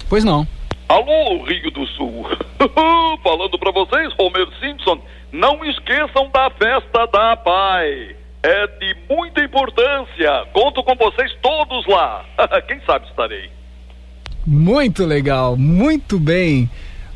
Pois 0.08 0.24
não. 0.24 0.48
Alô, 0.88 1.43
Rio 1.43 1.69
do 1.72 1.86
Sul. 1.88 2.25
Falando 3.24 3.60
para 3.60 3.72
vocês, 3.72 4.12
Homer 4.17 4.48
Simpson, 4.60 5.00
não 5.31 5.63
esqueçam 5.63 6.29
da 6.34 6.50
festa 6.50 7.05
da 7.08 7.38
Pai. 7.38 8.15
É 8.41 8.67
de 8.67 8.96
muita 9.10 9.43
importância. 9.43 10.46
Conto 10.53 10.84
com 10.84 10.96
vocês 10.96 11.31
todos 11.41 11.86
lá. 11.86 12.25
Quem 12.67 12.81
sabe 12.86 13.05
estarei. 13.08 13.51
Muito 14.48 15.05
legal, 15.05 15.55
muito 15.55 16.17
bem. 16.17 16.69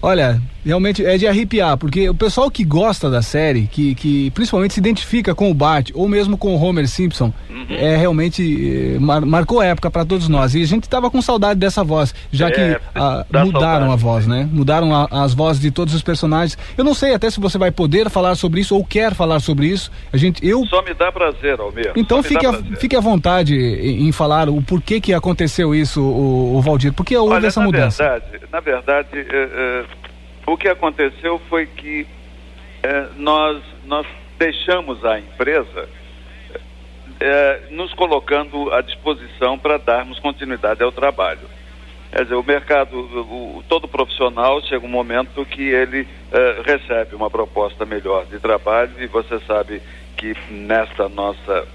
Olha, 0.06 0.38
realmente 0.66 1.06
é 1.06 1.18
de 1.18 1.26
arrepiar, 1.26 1.78
porque 1.78 2.10
o 2.10 2.14
pessoal 2.14 2.52
que 2.52 2.66
gosta 2.66 3.10
da 3.10 3.22
série, 3.22 3.68
que, 3.68 3.96
que 3.96 4.32
principalmente 4.32 4.74
se 4.74 4.80
identifica 4.82 5.34
com 5.34 5.50
o 5.50 5.54
Bart 5.54 5.92
ou 5.94 6.10
mesmo 6.10 6.38
com 6.38 6.54
o 6.54 6.62
Homer 6.62 6.90
Simpson, 6.90 7.32
uhum. 7.50 7.66
é 7.70 7.96
realmente 7.96 8.98
mar, 9.00 9.22
marcou 9.22 9.62
época 9.62 9.90
para 9.90 10.04
todos 10.04 10.28
nós. 10.28 10.56
E 10.56 10.62
a 10.62 10.66
gente 10.66 10.90
tava 10.90 11.10
com 11.10 11.22
saudade 11.22 11.58
dessa 11.58 11.86
voz, 11.86 12.14
já 12.34 12.50
é, 12.50 12.52
que 12.52 12.82
a, 12.94 13.26
mudaram 13.46 13.52
saudade. 13.52 13.92
a 13.92 13.96
voz, 13.96 14.28
né? 14.28 14.50
Mudaram 14.52 14.94
a, 14.94 15.08
as 15.24 15.34
vozes 15.34 15.62
de 15.62 15.72
todos 15.72 15.94
os 15.94 16.02
personagens. 16.02 16.58
Eu 16.78 16.84
não 16.84 16.94
sei 16.94 17.14
até 17.14 17.30
se 17.30 17.40
você 17.40 17.58
vai 17.58 17.72
poder 17.72 18.10
falar 18.10 18.36
sobre 18.36 18.60
isso 18.60 18.76
ou 18.76 18.84
quer 18.84 19.14
falar 19.14 19.40
sobre 19.40 19.68
isso. 19.68 19.90
A 20.12 20.18
gente, 20.18 20.46
eu. 20.46 20.66
Só 20.66 20.82
me 20.82 20.94
dá 20.94 21.14
prazer, 21.14 21.62
Almir. 21.62 21.94
Então 21.96 22.22
fique, 22.22 22.46
a, 22.46 22.54
fique 22.78 22.96
à 22.98 23.00
vontade 23.00 23.56
em, 23.56 24.08
em, 24.08 24.12
falar 24.12 24.50
o 24.50 24.62
porquê 24.62 25.00
que 25.00 25.14
aconteceu 25.14 25.74
isso, 25.74 26.02
o, 26.02 26.58
o 26.58 26.62
Valdir. 26.62 26.92
Porque 26.92 27.16
houve 27.16 27.36
Olha, 27.36 27.48
essa 27.48 27.62
na 27.62 27.66
mudança. 27.66 28.04
Verdade, 28.04 28.44
na 28.52 28.60
verdade, 28.60 29.10
é, 29.14 29.50
é, 29.54 29.86
o 30.46 30.58
que 30.58 30.68
aconteceu 30.68 31.40
foi 31.50 31.66
que 31.66 32.06
é, 32.82 33.08
nós, 33.16 33.64
nós 33.86 34.06
deixamos 34.38 35.04
a 35.06 35.20
empresa 35.20 35.88
é, 37.20 37.62
nos 37.72 37.94
colocando 37.94 38.72
à 38.74 38.82
disposição 38.82 39.58
para 39.58 39.78
darmos 39.78 40.20
continuidade 40.20 40.84
ao 40.84 40.92
trabalho. 40.92 41.48
Quer 42.12 42.24
dizer, 42.24 42.36
o 42.36 42.44
mercado, 42.44 43.00
o, 43.00 43.64
todo 43.68 43.88
profissional 43.88 44.62
chega 44.62 44.86
um 44.86 44.90
momento 44.90 45.44
que 45.46 45.64
ele 45.64 46.08
recebe 46.64 47.16
uma 47.16 47.30
proposta 47.30 47.86
melhor 47.86 48.26
de 48.26 48.40
trabalho 48.40 48.92
e 49.00 49.08
você 49.08 49.40
sabe 49.48 49.82
que 50.16 50.36
nesta 50.52 51.10
nossa, 51.10 51.68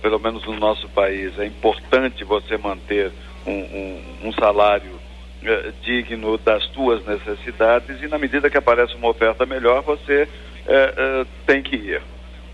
pelo 0.00 0.20
menos 0.20 0.44
no 0.46 0.54
nosso 0.54 0.88
país, 0.90 1.36
é 1.40 1.46
importante 1.46 2.22
você 2.22 2.56
manter 2.56 3.10
um, 3.44 3.50
um, 3.50 4.28
um 4.28 4.32
salário 4.32 5.00
eh, 5.42 5.72
digno 5.82 6.38
das 6.38 6.66
tuas 6.68 7.04
necessidades 7.06 8.02
e 8.02 8.08
na 8.08 8.18
medida 8.18 8.50
que 8.50 8.56
aparece 8.56 8.94
uma 8.94 9.08
oferta 9.08 9.44
melhor, 9.46 9.82
você 9.82 10.28
eh, 10.66 10.94
eh, 10.96 11.26
tem 11.46 11.62
que 11.62 11.76
ir. 11.76 12.02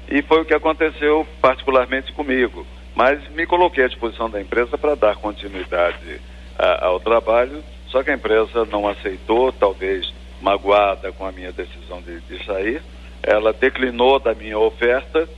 E 0.09 0.23
foi 0.23 0.43
o 0.43 0.45
que 0.45 0.55
aconteceu 0.55 1.27
particularmente 1.41 2.13
comigo. 2.13 2.67
Mas 2.95 3.27
me 3.31 3.47
coloquei 3.47 3.85
à 3.85 3.89
disposição 3.89 4.29
da 4.29 4.41
empresa 4.41 4.77
para 4.77 4.95
dar 4.95 5.17
continuidade 5.17 6.21
a, 6.59 6.87
ao 6.87 7.01
trabalho, 7.01 7.63
só 7.89 8.03
que 8.03 8.11
a 8.11 8.15
empresa 8.15 8.67
não 8.67 8.87
aceitou, 8.87 9.53
talvez 9.53 10.13
magoada 10.41 11.13
com 11.13 11.25
a 11.25 11.33
minha 11.33 11.53
decisão 11.53 12.03
de, 12.03 12.21
de 12.21 12.45
sair. 12.45 12.83
Ela 13.23 13.53
declinou 13.53 14.19
da 14.19 14.35
minha 14.35 14.59
oferta 14.59 15.29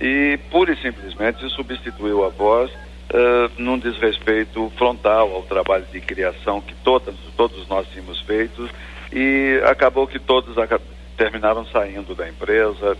e 0.00 0.38
pura 0.50 0.72
e 0.72 0.76
simplesmente 0.76 1.48
substituiu 1.50 2.24
a 2.24 2.28
voz 2.28 2.70
uh, 3.10 3.50
num 3.58 3.78
desrespeito 3.78 4.70
frontal 4.76 5.32
ao 5.32 5.42
trabalho 5.42 5.84
de 5.92 6.00
criação 6.00 6.60
que 6.60 6.74
todas, 6.76 7.14
todos 7.36 7.66
nós 7.68 7.86
tínhamos 7.88 8.20
feito 8.22 8.68
e 9.12 9.60
acabou 9.64 10.06
que 10.06 10.18
todos 10.18 10.54
terminaram 11.16 11.66
saindo 11.66 12.14
da 12.14 12.28
empresa. 12.28 12.96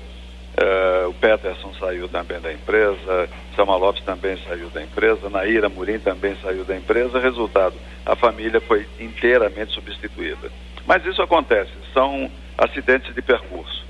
Uh, 0.51 1.09
o 1.09 1.15
Peterson 1.15 1.73
saiu 1.79 2.09
também 2.09 2.41
da 2.41 2.53
empresa, 2.53 3.29
Sama 3.55 3.77
Lopes 3.77 4.03
também 4.03 4.37
saiu 4.47 4.69
da 4.71 4.83
empresa, 4.83 5.31
Naira 5.31 5.69
Murim 5.69 5.99
também 6.01 6.37
saiu 6.43 6.65
da 6.65 6.77
empresa. 6.77 7.21
Resultado, 7.21 7.75
a 8.05 8.17
família 8.17 8.61
foi 8.61 8.87
inteiramente 8.99 9.73
substituída. 9.73 10.51
Mas 10.87 11.07
isso 11.07 11.23
acontece, 11.23 11.71
são 11.95 12.31
acidentes 12.59 13.15
de 13.15 13.23
percurso. 13.23 13.90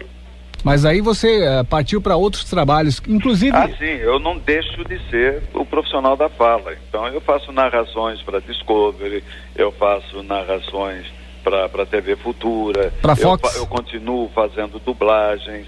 Mas 0.63 0.85
aí 0.85 1.01
você 1.01 1.41
uh, 1.47 1.65
partiu 1.65 2.01
para 2.01 2.17
outros 2.17 2.45
trabalhos, 2.45 3.01
inclusive. 3.09 3.57
Ah, 3.57 3.69
sim, 3.79 3.85
eu 3.85 4.19
não 4.19 4.39
deixo 4.39 4.85
de 4.85 4.99
ser 5.09 5.43
o 5.55 5.65
profissional 5.65 6.17
da 6.17 6.29
fala. 6.29 6.75
Então 6.89 7.07
eu 7.09 7.21
faço 7.21 7.53
narrações 7.53 8.21
para 8.23 8.41
Discovery, 8.41 9.25
eu 9.57 9.73
faço 9.73 10.23
narrações 10.23 11.07
para 11.43 11.87
TV 11.87 12.17
Futura. 12.17 12.93
Para 13.01 13.17
Fox. 13.17 13.57
Eu, 13.57 13.63
eu 13.63 13.67
continuo 13.67 14.29
fazendo 14.35 14.79
dublagens, 14.79 15.67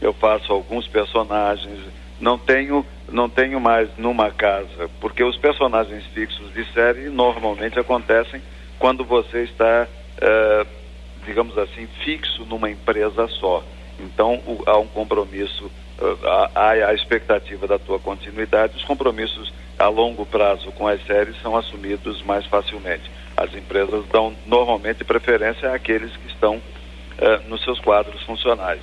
eu 0.00 0.12
faço 0.12 0.52
alguns 0.52 0.86
personagens. 0.86 1.78
Não 2.20 2.38
tenho, 2.38 2.84
não 3.10 3.28
tenho 3.28 3.58
mais 3.58 3.88
numa 3.96 4.30
casa, 4.30 4.90
porque 5.00 5.24
os 5.24 5.36
personagens 5.38 6.04
fixos 6.12 6.52
de 6.52 6.70
série 6.72 7.08
normalmente 7.08 7.78
acontecem 7.78 8.42
quando 8.78 9.04
você 9.04 9.44
está, 9.44 9.86
uh, 9.86 10.66
digamos 11.24 11.56
assim, 11.56 11.86
fixo 12.04 12.44
numa 12.44 12.70
empresa 12.70 13.26
só. 13.28 13.62
Então, 14.02 14.34
o, 14.46 14.62
há 14.66 14.78
um 14.78 14.86
compromisso, 14.86 15.66
uh, 16.00 16.18
há, 16.54 16.70
a 16.70 16.94
expectativa 16.94 17.66
da 17.66 17.78
tua 17.78 17.98
continuidade, 17.98 18.76
os 18.76 18.84
compromissos 18.84 19.52
a 19.78 19.88
longo 19.88 20.26
prazo 20.26 20.70
com 20.72 20.86
as 20.86 21.04
séries 21.06 21.40
são 21.40 21.56
assumidos 21.56 22.22
mais 22.22 22.44
facilmente. 22.46 23.10
As 23.36 23.54
empresas 23.54 24.04
dão 24.12 24.34
normalmente 24.46 25.04
preferência 25.04 25.72
àqueles 25.72 26.14
que 26.16 26.26
estão 26.26 26.56
uh, 26.56 27.48
nos 27.48 27.62
seus 27.62 27.80
quadros 27.80 28.22
funcionais. 28.22 28.80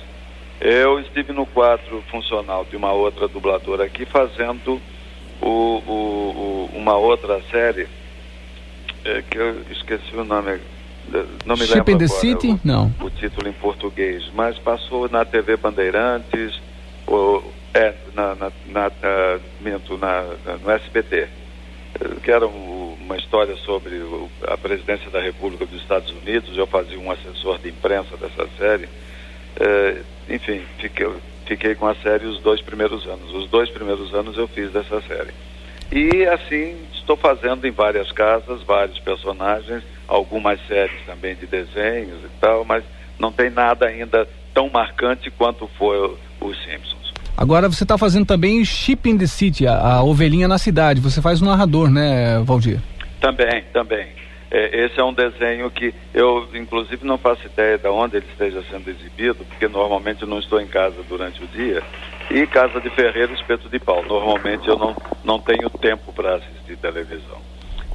Eu 0.60 0.98
estive 0.98 1.32
no 1.32 1.46
quadro 1.46 2.02
funcional 2.10 2.64
de 2.64 2.76
uma 2.76 2.92
outra 2.92 3.28
dubladora 3.28 3.84
aqui 3.84 4.04
fazendo 4.04 4.80
o, 5.40 5.46
o, 5.46 5.92
o, 5.92 6.70
uma 6.74 6.96
outra 6.96 7.40
série 7.50 7.86
é, 9.04 9.22
que 9.22 9.38
eu 9.38 9.62
esqueci 9.70 10.16
o 10.16 10.24
nome 10.24 10.58
não 11.44 11.56
me 11.56 11.66
Ship 11.66 11.74
lembro 11.74 11.92
in 11.92 11.98
the 11.98 12.04
agora, 12.04 12.20
City? 12.20 12.48
o, 12.48 12.60
não. 12.64 12.94
O 13.00 13.10
título 13.10 13.48
em 13.48 13.52
português, 13.52 14.30
mas 14.34 14.58
passou 14.58 15.08
na 15.08 15.24
TV 15.24 15.56
Bandeirantes, 15.56 16.60
o, 17.06 17.42
é, 17.74 17.94
na, 18.14 18.34
na, 18.34 18.52
na, 18.66 18.90
na, 19.98 20.56
no 20.62 20.70
SBT, 20.70 21.28
que 22.22 22.30
era 22.30 22.46
um, 22.46 22.96
uma 23.00 23.16
história 23.16 23.56
sobre 23.56 24.02
a 24.46 24.56
presidência 24.56 25.10
da 25.10 25.20
República 25.20 25.66
dos 25.66 25.80
Estados 25.80 26.10
Unidos, 26.10 26.56
eu 26.56 26.66
fazia 26.66 26.98
um 26.98 27.10
assessor 27.10 27.58
de 27.58 27.68
imprensa 27.68 28.16
dessa 28.16 28.46
série, 28.58 28.88
é, 29.58 30.02
enfim, 30.28 30.62
fiquei, 30.78 31.08
fiquei 31.46 31.74
com 31.74 31.86
a 31.86 31.94
série 31.96 32.26
os 32.26 32.40
dois 32.40 32.60
primeiros 32.60 33.06
anos, 33.06 33.32
os 33.34 33.48
dois 33.48 33.70
primeiros 33.70 34.14
anos 34.14 34.36
eu 34.36 34.46
fiz 34.46 34.70
dessa 34.70 35.00
série. 35.02 35.32
E 35.90 36.26
assim 36.26 36.76
estou 36.92 37.16
fazendo 37.16 37.66
em 37.66 37.70
várias 37.70 38.12
casas, 38.12 38.62
vários 38.62 38.98
personagens, 38.98 39.82
algumas 40.08 40.58
séries 40.66 41.04
também 41.06 41.36
de 41.36 41.46
desenhos 41.46 42.24
e 42.24 42.28
tal, 42.40 42.64
mas 42.64 42.82
não 43.18 43.30
tem 43.30 43.50
nada 43.50 43.86
ainda 43.86 44.26
tão 44.54 44.68
marcante 44.70 45.30
quanto 45.30 45.68
foi 45.78 45.98
os 46.40 46.64
Simpsons. 46.64 47.12
Agora 47.36 47.68
você 47.68 47.84
está 47.84 47.96
fazendo 47.96 48.26
também 48.26 48.64
Ship 48.64 48.98
in 49.08 49.16
the 49.16 49.26
City, 49.26 49.66
a, 49.66 49.78
a, 49.78 50.02
ovelhinha 50.02 50.48
na 50.48 50.58
cidade. 50.58 51.00
Você 51.00 51.22
faz 51.22 51.40
um 51.40 51.46
narrador, 51.46 51.88
né, 51.88 52.40
Valdir? 52.44 52.80
Também, 53.20 53.62
também. 53.72 54.08
É, 54.50 54.86
esse 54.86 54.98
é 54.98 55.04
um 55.04 55.12
desenho 55.12 55.70
que 55.70 55.94
eu, 56.14 56.48
inclusive, 56.54 57.06
não 57.06 57.18
faço 57.18 57.46
ideia 57.46 57.76
de 57.78 57.86
onde 57.86 58.16
ele 58.16 58.26
esteja 58.32 58.64
sendo 58.70 58.88
exibido, 58.88 59.44
porque 59.44 59.68
normalmente 59.68 60.22
eu 60.22 60.28
não 60.28 60.38
estou 60.38 60.60
em 60.60 60.66
casa 60.66 60.96
durante 61.08 61.42
o 61.44 61.46
dia. 61.46 61.82
E 62.30 62.46
Casa 62.46 62.80
de 62.80 62.90
Ferreira, 62.90 63.32
Espeto 63.32 63.68
de 63.68 63.78
Pau. 63.78 64.02
Normalmente 64.04 64.66
eu 64.66 64.76
não, 64.76 64.96
não 65.22 65.38
tenho 65.38 65.70
tempo 65.70 66.12
para 66.12 66.36
assistir 66.36 66.76
televisão. 66.76 67.38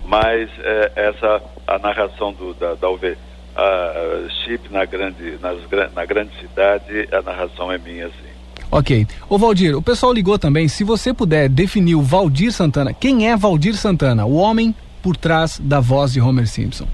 Mas 0.05 0.49
é, 0.59 0.91
essa, 0.95 1.41
a 1.67 1.79
narração 1.79 2.33
do, 2.33 2.53
da, 2.53 2.75
da 2.75 2.89
ovelha, 2.89 3.17
a, 3.55 4.29
Chip 4.43 4.71
na 4.71 4.85
grande, 4.85 5.37
nas, 5.41 5.57
na 5.93 6.05
grande 6.05 6.31
cidade, 6.39 7.07
a 7.11 7.21
narração 7.21 7.71
é 7.71 7.77
minha, 7.77 8.07
sim. 8.07 8.33
Ok. 8.71 9.05
Ô 9.29 9.37
Valdir, 9.37 9.77
o 9.77 9.81
pessoal 9.81 10.11
ligou 10.11 10.39
também. 10.39 10.67
Se 10.67 10.83
você 10.83 11.13
puder 11.13 11.47
definir 11.47 11.95
o 11.95 12.01
Valdir 12.01 12.51
Santana, 12.51 12.91
quem 12.91 13.29
é 13.29 13.35
Valdir 13.35 13.75
Santana? 13.75 14.25
O 14.25 14.35
homem 14.35 14.73
por 15.01 15.15
trás 15.15 15.59
da 15.59 15.79
voz 15.79 16.13
de 16.13 16.21
Homer 16.21 16.47
Simpson? 16.47 16.87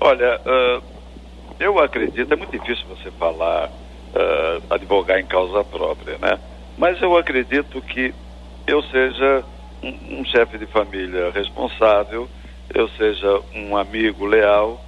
Olha, 0.00 0.40
uh, 0.40 0.82
eu 1.58 1.78
acredito, 1.80 2.32
é 2.32 2.36
muito 2.36 2.52
difícil 2.52 2.84
você 2.86 3.10
falar, 3.12 3.68
uh, 3.68 4.62
advogar 4.70 5.18
em 5.18 5.26
causa 5.26 5.64
própria, 5.64 6.16
né? 6.18 6.38
Mas 6.76 7.00
eu 7.00 7.16
acredito 7.16 7.80
que 7.82 8.14
eu 8.66 8.82
seja 8.84 9.42
um, 9.82 10.20
um 10.20 10.24
chefe 10.24 10.58
de 10.58 10.66
família 10.66 11.30
responsável, 11.30 12.28
eu 12.72 12.88
seja 12.90 13.42
um 13.54 13.76
amigo 13.76 14.24
leal 14.26 14.84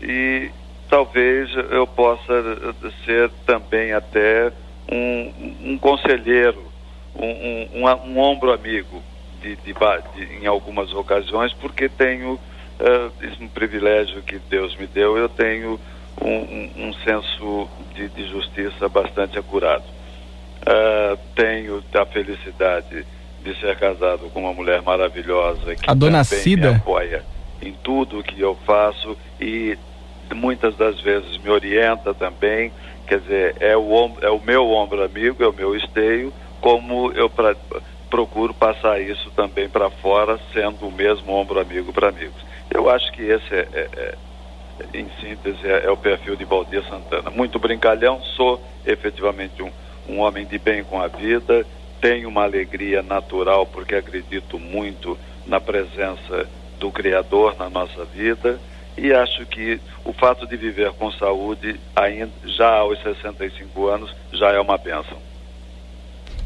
e 0.00 0.50
talvez 0.88 1.50
eu 1.70 1.86
possa 1.86 2.32
ser 3.04 3.30
também 3.46 3.92
até 3.92 4.52
um, 4.90 5.72
um 5.72 5.78
conselheiro, 5.78 6.72
um, 7.14 7.84
um, 7.84 7.86
um, 7.86 8.18
ombro 8.18 8.52
amigo 8.52 9.02
de, 9.40 9.56
de, 9.56 9.72
de, 9.72 10.34
em 10.42 10.46
algumas 10.46 10.92
ocasiões, 10.92 11.52
porque 11.54 11.88
tenho 11.88 12.34
uh, 12.34 13.42
um 13.44 13.48
privilégio 13.48 14.22
que 14.22 14.38
Deus 14.38 14.76
me 14.76 14.86
deu, 14.86 15.16
eu 15.16 15.28
tenho 15.28 15.78
um, 16.22 16.92
senso 17.04 17.68
de, 17.94 18.08
de, 18.08 18.28
justiça 18.28 18.88
bastante 18.88 19.38
acurado. 19.38 19.84
Uh, 20.60 21.16
tenho 21.34 21.82
a 21.94 22.06
felicidade 22.06 23.06
de 23.42 23.58
ser 23.60 23.76
casado 23.76 24.30
com 24.30 24.40
uma 24.40 24.52
mulher 24.52 24.82
maravilhosa 24.82 25.74
que 25.74 25.90
a 25.90 25.94
dona 25.94 26.24
Cida 26.24 26.70
me 26.70 26.76
apoia 26.76 27.24
em 27.62 27.72
tudo 27.72 28.22
que 28.22 28.40
eu 28.40 28.56
faço 28.66 29.16
e 29.40 29.76
muitas 30.34 30.76
das 30.76 31.00
vezes 31.00 31.38
me 31.38 31.50
orienta 31.50 32.14
também 32.14 32.72
Quer 33.10 33.18
dizer, 33.18 33.56
é 33.58 33.76
o, 33.76 34.12
é 34.22 34.30
o 34.30 34.38
meu 34.38 34.70
ombro 34.70 35.02
amigo, 35.02 35.42
é 35.42 35.48
o 35.48 35.52
meu 35.52 35.74
esteio, 35.74 36.32
como 36.60 37.10
eu 37.10 37.28
pra, 37.28 37.56
procuro 38.08 38.54
passar 38.54 39.00
isso 39.00 39.32
também 39.32 39.68
para 39.68 39.90
fora, 39.90 40.38
sendo 40.52 40.86
o 40.86 40.92
mesmo 40.92 41.32
ombro 41.32 41.58
amigo 41.58 41.92
para 41.92 42.10
amigos. 42.10 42.40
Eu 42.70 42.88
acho 42.88 43.10
que 43.10 43.22
esse 43.22 43.52
é, 43.52 43.66
é, 43.72 43.88
é 43.96 44.14
em 44.96 45.10
síntese, 45.20 45.58
é, 45.64 45.86
é, 45.86 45.90
o 45.90 45.96
perfil 45.96 46.36
de 46.36 46.44
Valdir 46.44 46.84
Santana. 46.84 47.30
Muito 47.30 47.58
brincalhão, 47.58 48.22
sou 48.36 48.62
efetivamente 48.86 49.60
um, 49.60 49.72
um 50.08 50.20
homem 50.20 50.46
de 50.46 50.56
bem 50.56 50.84
com 50.84 51.02
a 51.02 51.08
vida, 51.08 51.66
tenho 52.00 52.28
uma 52.28 52.44
alegria 52.44 53.02
natural 53.02 53.66
porque 53.66 53.94
acredito 53.94 54.58
muito 54.58 55.18
na 55.46 55.60
presença 55.60 56.48
do 56.78 56.90
Criador 56.90 57.56
na 57.58 57.68
nossa 57.68 58.04
vida 58.04 58.58
e 58.96 59.12
acho 59.12 59.46
que 59.46 59.80
o 60.04 60.12
fato 60.12 60.46
de 60.46 60.56
viver 60.56 60.92
com 60.92 61.10
saúde, 61.12 61.78
ainda, 61.94 62.30
já 62.44 62.78
aos 62.78 63.00
65 63.02 63.86
anos, 63.86 64.14
já 64.32 64.50
é 64.50 64.60
uma 64.60 64.76
bênção. 64.76 65.16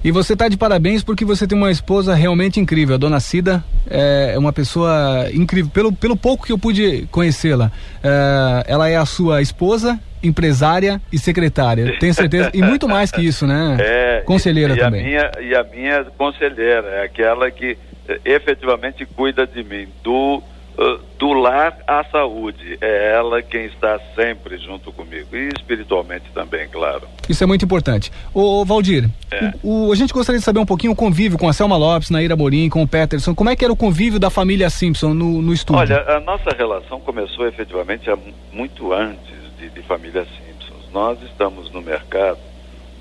E 0.05 0.11
você 0.11 0.35
está 0.35 0.49
de 0.49 0.57
parabéns 0.57 1.03
porque 1.03 1.25
você 1.25 1.47
tem 1.47 1.57
uma 1.57 1.71
esposa 1.71 2.15
realmente 2.15 2.61
incrível. 2.61 2.95
A 2.95 2.99
dona 2.99 3.19
Cida 3.21 3.65
é 3.89 4.39
uma 4.39 4.53
pessoa 4.53 5.31
incrível. 5.33 5.71
Pelo, 5.73 5.93
pelo 5.93 6.15
pouco 6.15 6.45
que 6.45 6.53
eu 6.53 6.59
pude 6.59 7.09
conhecê-la, 7.11 7.73
é, 8.03 8.65
ela 8.67 8.89
é 8.89 8.97
a 8.97 9.07
sua 9.07 9.41
esposa, 9.41 9.99
empresária 10.25 11.01
e 11.13 11.19
secretária. 11.19 11.97
Tenho 11.99 12.15
certeza. 12.15 12.51
e 12.55 12.63
muito 12.63 12.89
mais 12.89 13.11
que 13.11 13.21
isso, 13.21 13.47
né? 13.47 13.77
É. 13.85 14.23
Conselheira 14.25 14.75
e, 14.75 14.77
e 14.77 14.81
também. 14.81 15.01
A 15.01 15.05
minha, 15.05 15.31
e 15.41 15.55
a 15.55 15.65
minha 15.65 16.05
conselheira 16.17 16.89
é 16.89 17.05
aquela 17.05 17.51
que 17.51 17.77
eh, 18.09 18.21
efetivamente 18.25 19.05
cuida 19.05 19.47
de 19.47 19.63
mim, 19.63 19.89
do 20.03 20.43
uh, 20.79 21.01
do 21.19 21.33
lar 21.33 21.79
à 21.87 22.05
saúde. 22.05 22.79
É 22.81 23.13
ela 23.15 23.43
quem 23.43 23.67
está 23.67 23.99
sempre 24.15 24.59
junto 24.59 24.93
comigo. 24.93 25.35
E 25.37 25.49
espiritualmente 25.57 26.25
também, 26.35 26.69
claro. 26.69 27.03
Isso 27.29 27.43
é 27.43 27.47
muito 27.47 27.65
importante. 27.65 28.13
Ô, 28.33 28.65
Valdir, 28.65 29.09
é. 29.31 29.53
o, 29.63 29.89
o, 29.89 29.93
a 29.93 29.97
gente 29.97 30.13
gostaria 30.13 30.39
de 30.39 30.45
saber 30.45 30.59
um 30.61 30.67
pouquinho 30.67 30.93
o 30.93 30.97
convívio 30.97 31.39
com 31.39 31.49
a 31.49 31.53
Selma 31.53 31.77
Lopes, 31.77 32.11
Naira 32.11 32.37
Morim, 32.37 32.69
com 32.69 32.83
o 32.83 32.89
Peterson. 32.89 33.35
Como 33.35 33.51
é 33.51 33.57
que 33.57 33.65
era 33.65 33.73
o 33.73 33.77
convívio 33.77 34.19
da 34.19 34.31
família 34.31 34.69
Simpson 34.69 35.15
no, 35.15 35.41
no 35.41 35.53
estúdio? 35.53 35.81
Olha, 35.81 36.17
a 36.17 36.21
nossa 36.21 36.51
relação 36.51 37.01
começou 37.01 37.47
efetivamente 37.47 38.11
muito 38.53 38.93
antes 38.93 39.44
de, 39.59 39.71
de 39.71 39.83
família 39.83 40.25
Simpsons. 40.25 40.91
Nós 40.93 41.21
estamos 41.23 41.71
no 41.71 41.81
mercado. 41.81 42.39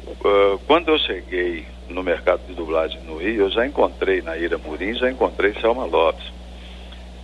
Uh, 0.08 0.58
quando 0.68 0.90
eu 0.90 0.98
cheguei 1.00 1.66
no 1.90 2.04
mercado 2.04 2.46
de 2.48 2.54
dublagem 2.54 3.02
no 3.04 3.18
Rio, 3.18 3.44
eu 3.44 3.50
já 3.50 3.66
encontrei 3.66 4.22
Naira 4.22 4.58
Morim, 4.58 4.94
já 4.94 5.10
encontrei 5.10 5.54
Selma 5.56 5.86
Lopes. 5.86 6.26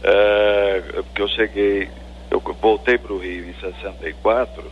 É, 0.02 0.82
porque 1.04 1.22
eu 1.22 1.28
cheguei, 1.28 1.90
eu 2.32 2.40
voltei 2.40 2.98
para 2.98 3.12
o 3.12 3.18
Rio 3.18 3.50
em 3.50 3.54
64, 3.54 4.64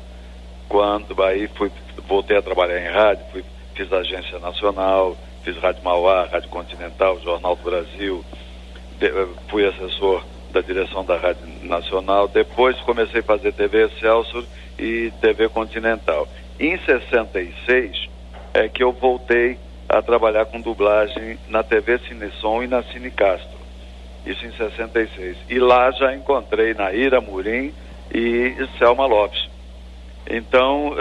quando 0.70 1.22
aí 1.22 1.48
fui, 1.50 1.70
voltei 2.08 2.38
a 2.38 2.42
trabalhar 2.42 2.80
em 2.80 2.94
rádio, 2.94 3.26
fui, 3.32 3.44
fiz 3.76 3.92
agência 3.92 4.40
nacional, 4.40 5.18
fiz 5.44 5.58
Rádio 5.58 5.84
Mauá, 5.84 6.26
Rádio 6.32 6.50
Continental, 6.50 7.20
Jornal 7.22 7.56
do 7.58 7.64
Brasil, 7.64 8.24
de, 9.00 9.10
fui 9.50 9.68
assessor 9.68 10.24
da 10.52 10.62
direção 10.62 11.04
da 11.04 11.18
Rádio 11.18 11.46
Nacional, 11.64 12.28
depois 12.28 12.78
comecei 12.82 13.20
a 13.22 13.24
fazer 13.24 13.52
TV 13.54 13.86
Excelsior 13.86 14.44
e 14.78 15.12
TV 15.22 15.50
Continental. 15.50 16.28
Em 16.60 16.78
66 16.78 18.08
é 18.54 18.68
que 18.68 18.84
eu 18.84 18.92
voltei 18.92 19.58
a 19.88 20.02
trabalhar 20.02 20.46
com 20.46 20.60
dublagem 20.60 21.38
na 21.48 21.64
TV 21.64 22.00
Cinesom 22.00 22.64
e 22.64 22.68
na 22.68 22.84
Cine 22.84 23.12
Castro 23.12 23.58
isso 24.28 24.46
em 24.46 24.52
66. 24.52 25.38
E 25.50 25.60
lá 25.60 25.90
já 25.92 26.14
encontrei 26.14 26.74
Naira 26.74 27.22
Murim 27.22 27.74
e 28.14 28.56
Selma 28.78 29.06
Lopes. 29.06 29.50
Então, 30.30 30.94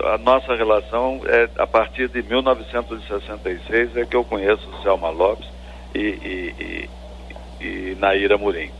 a, 0.00 0.14
a, 0.14 0.18
nossa 0.18 0.54
relação 0.54 1.20
é 1.26 1.48
a 1.56 1.66
partir 1.66 2.08
de 2.08 2.22
1966 2.22 3.96
é 3.96 4.04
que 4.04 4.16
eu 4.16 4.24
conheço 4.24 4.68
Selma 4.82 5.10
Lopes 5.10 5.48
e, 5.94 5.98
e, 5.98 6.54
e, 6.58 6.90
e 7.60 7.96
Naira 7.98 8.38
Murim. 8.38 8.70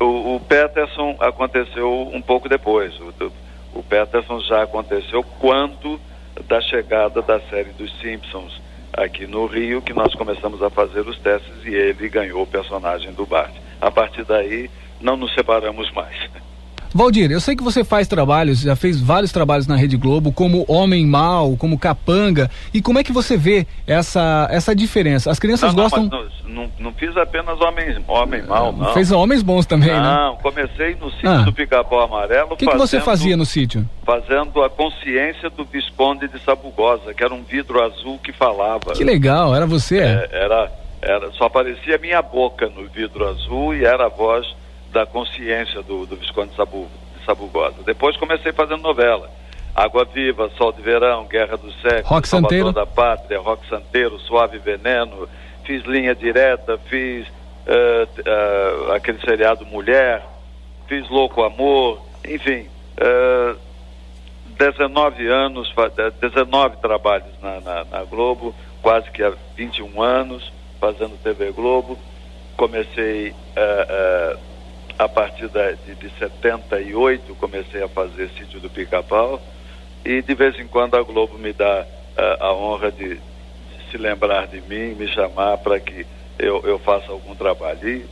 O, 0.00 0.36
o, 0.36 0.40
Peterson 0.40 1.16
aconteceu 1.20 2.10
um 2.12 2.20
pouco 2.20 2.48
depois. 2.48 2.98
O, 3.00 3.32
o 3.74 3.82
Peterson 3.82 4.40
já 4.40 4.62
aconteceu 4.62 5.22
quando 5.38 6.00
da 6.48 6.60
chegada 6.60 7.20
da 7.22 7.40
série 7.40 7.70
dos 7.70 7.92
Simpsons 8.00 8.60
aqui 8.92 9.26
no 9.26 9.46
Rio 9.46 9.82
que 9.82 9.92
nós 9.92 10.14
começamos 10.14 10.62
a 10.62 10.70
fazer 10.70 11.00
os 11.00 11.18
testes 11.18 11.64
e 11.64 11.74
ele 11.74 12.08
ganhou 12.08 12.42
o 12.42 12.46
personagem 12.46 13.12
do 13.12 13.26
Bart. 13.26 13.54
A 13.80 13.90
partir 13.90 14.24
daí, 14.24 14.70
não 15.00 15.16
nos 15.16 15.32
separamos 15.34 15.90
mais. 15.92 16.16
Valdir, 16.92 17.30
eu 17.30 17.40
sei 17.40 17.54
que 17.54 17.62
você 17.62 17.84
faz 17.84 18.08
trabalhos, 18.08 18.60
já 18.60 18.74
fez 18.74 19.00
vários 19.00 19.30
trabalhos 19.30 19.66
na 19.66 19.76
Rede 19.76 19.96
Globo, 19.96 20.32
como 20.32 20.64
Homem 20.68 21.06
Mal, 21.06 21.56
como 21.56 21.78
Capanga. 21.78 22.50
E 22.74 22.82
como 22.82 22.98
é 22.98 23.04
que 23.04 23.12
você 23.12 23.36
vê 23.36 23.66
essa, 23.86 24.48
essa 24.50 24.74
diferença? 24.74 25.30
As 25.30 25.38
crianças 25.38 25.72
não, 25.72 25.84
gostam. 25.84 26.04
Não, 26.04 26.26
não, 26.44 26.70
não, 26.78 26.92
fiz 26.92 27.16
apenas 27.16 27.60
Homem, 27.60 27.96
homem 28.08 28.42
Mal, 28.42 28.72
não. 28.72 28.92
Fez 28.92 29.12
Homens 29.12 29.42
Bons 29.42 29.66
também, 29.66 29.88
não, 29.88 30.02
né? 30.02 30.14
Não, 30.14 30.36
comecei 30.36 30.96
no 30.96 31.10
sítio 31.12 31.30
ah. 31.30 31.42
do 31.42 31.52
Pica-Pau 31.52 32.00
Amarelo. 32.00 32.54
O 32.54 32.56
que, 32.56 32.66
que 32.66 32.76
você 32.76 33.00
fazia 33.00 33.36
no 33.36 33.46
sítio? 33.46 33.88
Fazendo 34.04 34.62
a 34.62 34.68
consciência 34.68 35.48
do 35.48 35.64
Visconde 35.64 36.26
de 36.26 36.40
Sabugosa, 36.40 37.14
que 37.14 37.22
era 37.22 37.32
um 37.32 37.42
vidro 37.42 37.82
azul 37.82 38.18
que 38.18 38.32
falava. 38.32 38.92
Que 38.94 39.04
legal, 39.04 39.54
era 39.54 39.66
você? 39.66 39.98
É, 39.98 40.28
era, 40.32 40.72
era, 41.00 41.30
só 41.32 41.44
aparecia 41.44 41.98
minha 41.98 42.20
boca 42.20 42.68
no 42.68 42.88
vidro 42.88 43.28
azul 43.28 43.74
e 43.74 43.84
era 43.84 44.06
a 44.06 44.08
voz 44.08 44.46
da 44.92 45.06
consciência 45.06 45.82
do, 45.82 46.06
do 46.06 46.16
Visconde 46.16 46.54
Sabu, 46.56 46.88
de 47.16 47.24
Sabugosa. 47.24 47.82
Depois 47.84 48.16
comecei 48.16 48.52
fazendo 48.52 48.82
novela. 48.82 49.30
Água 49.74 50.04
Viva, 50.04 50.50
Sol 50.56 50.72
de 50.72 50.82
Verão, 50.82 51.26
Guerra 51.26 51.56
do 51.56 51.72
Sexo, 51.74 52.08
Rock 52.08 52.28
Santeiro. 52.28 52.72
da 52.72 52.84
Pátria, 52.84 53.38
Rock 53.38 53.66
Santeiro, 53.68 54.18
Suave 54.20 54.58
Veneno, 54.58 55.28
fiz 55.64 55.84
Linha 55.84 56.14
Direta, 56.14 56.76
fiz 56.86 57.26
uh, 57.28 58.88
uh, 58.88 58.92
aquele 58.92 59.20
seriado 59.20 59.64
Mulher, 59.66 60.22
fiz 60.88 61.08
Louco 61.08 61.42
Amor, 61.42 62.02
enfim, 62.28 62.66
uh, 62.98 63.56
19 64.58 65.26
anos, 65.28 65.72
19 66.20 66.76
trabalhos 66.78 67.32
na, 67.40 67.60
na, 67.60 67.84
na 67.84 68.04
Globo, 68.04 68.54
quase 68.82 69.10
que 69.10 69.22
há 69.22 69.32
21 69.56 70.02
anos, 70.02 70.52
fazendo 70.78 71.16
TV 71.22 71.52
Globo. 71.52 71.98
Comecei 72.56 73.30
uh, 73.30 74.38
a 75.00 75.08
partir 75.08 75.48
da, 75.48 75.72
de, 75.72 75.94
de 75.94 76.10
78, 76.18 77.34
comecei 77.36 77.82
a 77.82 77.88
fazer 77.88 78.28
Sítio 78.38 78.60
do 78.60 78.68
Pica-Pau. 78.68 79.40
E 80.04 80.20
de 80.20 80.34
vez 80.34 80.58
em 80.58 80.66
quando 80.66 80.94
a 80.94 81.02
Globo 81.02 81.38
me 81.38 81.54
dá 81.54 81.86
uh, 82.18 82.44
a 82.44 82.52
honra 82.52 82.92
de, 82.92 83.14
de, 83.14 83.90
se 83.90 83.96
lembrar 83.96 84.46
de 84.46 84.60
mim, 84.60 84.94
me 84.94 85.08
chamar 85.08 85.56
para 85.56 85.80
que 85.80 86.06
eu, 86.38 86.60
eu 86.64 86.78
faça 86.78 87.10
algum 87.10 87.34
trabalho. 87.34 87.88
E 87.88 88.06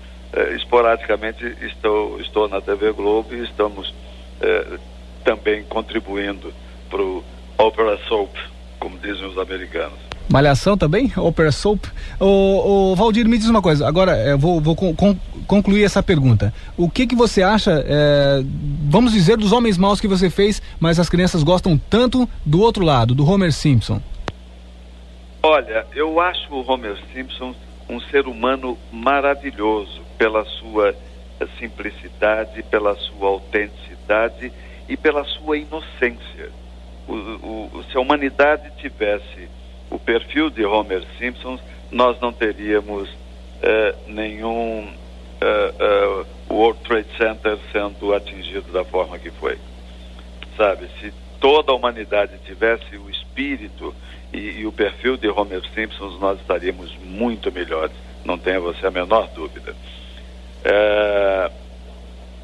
esporadicamente 0.56 1.44
estou, 1.60 2.18
estou 2.22 2.48
na 2.48 2.60
TV 2.60 2.90
Globo 2.92 3.34
e 3.34 3.44
estamos 3.44 3.94
também 5.24 5.64
contribuindo 5.64 6.54
para 6.88 7.02
o 7.02 7.24
Opera 7.58 7.98
Soap, 8.08 8.34
como 8.78 8.98
dizem 8.98 9.26
os 9.26 9.36
americanos. 9.36 10.07
Malhação 10.28 10.76
também? 10.76 11.12
Opera 11.16 11.50
Soap? 11.50 11.86
O, 12.20 12.92
o 12.92 12.96
Valdir, 12.96 13.26
me 13.26 13.38
diz 13.38 13.48
uma 13.48 13.62
coisa, 13.62 13.88
agora 13.88 14.16
eu 14.16 14.34
é, 14.34 14.36
vou, 14.36 14.60
vou 14.60 14.76
con 14.76 15.16
concluir 15.46 15.82
essa 15.82 16.02
pergunta. 16.02 16.52
O 16.76 16.90
que 16.90 17.06
que 17.06 17.16
você 17.16 17.42
acha, 17.42 17.82
é, 17.86 18.42
vamos 18.90 19.12
dizer, 19.12 19.38
dos 19.38 19.50
homens 19.50 19.78
maus 19.78 19.98
que 19.98 20.06
você 20.06 20.28
fez, 20.28 20.60
mas 20.78 21.00
as 21.00 21.08
crianças 21.08 21.42
gostam 21.42 21.78
tanto 21.78 22.28
do 22.44 22.60
outro 22.60 22.84
lado, 22.84 23.14
do 23.14 23.26
Homer 23.26 23.50
Simpson? 23.50 23.98
Olha, 25.42 25.86
eu 25.94 26.20
acho 26.20 26.52
o 26.52 26.70
Homer 26.70 26.98
Simpson 27.14 27.54
um 27.88 27.98
ser 27.98 28.26
humano 28.26 28.76
maravilhoso 28.92 30.02
pela 30.18 30.44
sua 30.44 30.94
simplicidade, 31.58 32.62
pela 32.64 32.94
sua 32.96 33.28
autenticidade 33.28 34.52
e 34.88 34.96
pela 34.96 35.24
sua 35.24 35.56
inocência. 35.56 36.50
O, 37.06 37.14
o, 37.14 37.84
se 37.90 37.96
a 37.96 38.00
humanidade 38.00 38.70
tivesse 38.78 39.48
o 39.90 39.98
perfil 39.98 40.50
de 40.50 40.64
Homer 40.64 41.02
Simpson, 41.18 41.58
nós 41.90 42.20
não 42.20 42.32
teríamos 42.32 43.08
uh, 43.08 43.96
nenhum 44.06 44.86
uh, 44.86 46.22
uh, 46.22 46.54
World 46.54 46.80
Trade 46.82 47.08
Center 47.16 47.58
sendo 47.72 48.14
atingido 48.14 48.70
da 48.72 48.84
forma 48.84 49.18
que 49.18 49.30
foi. 49.30 49.58
Sabe, 50.56 50.88
se 51.00 51.12
toda 51.40 51.72
a 51.72 51.74
humanidade 51.74 52.32
tivesse 52.44 52.96
o 52.96 53.08
espírito 53.08 53.94
e, 54.32 54.60
e 54.60 54.66
o 54.66 54.72
perfil 54.72 55.16
de 55.16 55.28
Homer 55.28 55.62
Simpson, 55.74 56.18
nós 56.20 56.40
estaríamos 56.40 56.94
muito 56.96 57.50
melhores. 57.52 57.94
Não 58.24 58.36
tenha 58.36 58.60
você 58.60 58.86
a 58.86 58.90
menor 58.90 59.28
dúvida. 59.28 59.74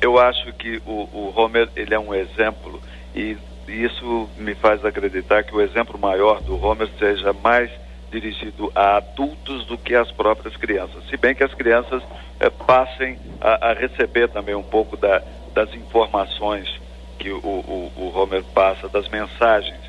eu 0.00 0.18
acho 0.18 0.52
que 0.54 0.80
o, 0.86 1.08
o 1.12 1.32
Homer 1.36 1.68
ele 1.74 1.94
é 1.94 1.98
um 1.98 2.14
exemplo 2.14 2.80
e 3.14 3.36
isso 3.68 4.28
me 4.36 4.54
faz 4.54 4.84
acreditar 4.84 5.42
que 5.42 5.54
o 5.54 5.60
exemplo 5.60 5.98
maior 5.98 6.40
do 6.42 6.62
Homer 6.62 6.88
seja 6.98 7.32
mais 7.32 7.70
dirigido 8.10 8.70
a 8.74 8.98
adultos 8.98 9.66
do 9.66 9.76
que 9.76 9.94
às 9.94 10.10
próprias 10.12 10.56
crianças. 10.56 11.04
Se 11.08 11.16
bem 11.16 11.34
que 11.34 11.42
as 11.42 11.52
crianças 11.52 12.02
eh, 12.38 12.50
passem 12.50 13.18
a, 13.40 13.70
a, 13.70 13.72
receber 13.72 14.28
também 14.28 14.54
um 14.54 14.62
pouco 14.62 14.96
da, 14.96 15.20
das 15.52 15.74
informações 15.74 16.80
que 17.18 17.30
o, 17.30 17.38
o, 17.38 17.92
o, 17.96 18.12
Homer 18.16 18.44
passa, 18.54 18.88
das 18.88 19.08
mensagens 19.08 19.80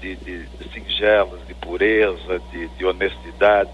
de, 0.00 0.14
de, 0.16 0.46
de 0.46 0.72
singelas, 0.72 1.40
de 1.46 1.54
pureza, 1.54 2.40
de, 2.52 2.68
de 2.68 2.84
honestidade, 2.84 3.70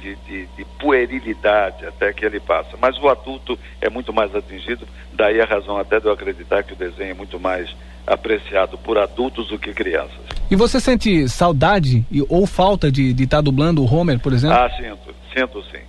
de, 0.00 0.14
de, 0.16 0.46
de, 0.46 0.64
puerilidade 0.78 1.86
até 1.86 2.12
que 2.12 2.24
ele 2.24 2.40
passa. 2.40 2.76
Mas 2.80 2.98
o 2.98 3.08
adulto 3.08 3.58
é 3.80 3.88
muito 3.88 4.12
mais 4.12 4.34
atingido, 4.34 4.86
daí 5.12 5.40
a 5.40 5.44
razão 5.44 5.78
até 5.78 6.00
de 6.00 6.06
eu 6.06 6.12
acreditar 6.12 6.62
que 6.62 6.72
o 6.72 6.76
desenho 6.76 7.10
é 7.10 7.14
muito 7.14 7.38
mais 7.38 7.68
apreciado 8.08 8.78
por 8.78 8.98
adultos 8.98 9.48
do 9.48 9.58
que 9.58 9.72
crianças. 9.72 10.18
E 10.50 10.56
você 10.56 10.80
sente 10.80 11.28
saudade 11.28 12.04
ou 12.28 12.46
falta 12.46 12.90
de 12.90 13.10
estar 13.10 13.38
tá 13.38 13.40
dublando 13.40 13.82
o 13.82 13.94
Homer, 13.94 14.18
por 14.18 14.32
exemplo? 14.32 14.56
Ah, 14.56 14.70
sinto, 14.70 15.14
sinto 15.34 15.62
sim. 15.64 15.82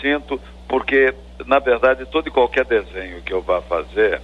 Sinto, 0.00 0.40
porque, 0.68 1.14
na 1.46 1.58
verdade, 1.58 2.04
todo 2.06 2.28
e 2.28 2.30
qualquer 2.30 2.64
desenho 2.64 3.22
que 3.22 3.32
eu 3.32 3.40
vá 3.40 3.62
fazer, 3.62 4.20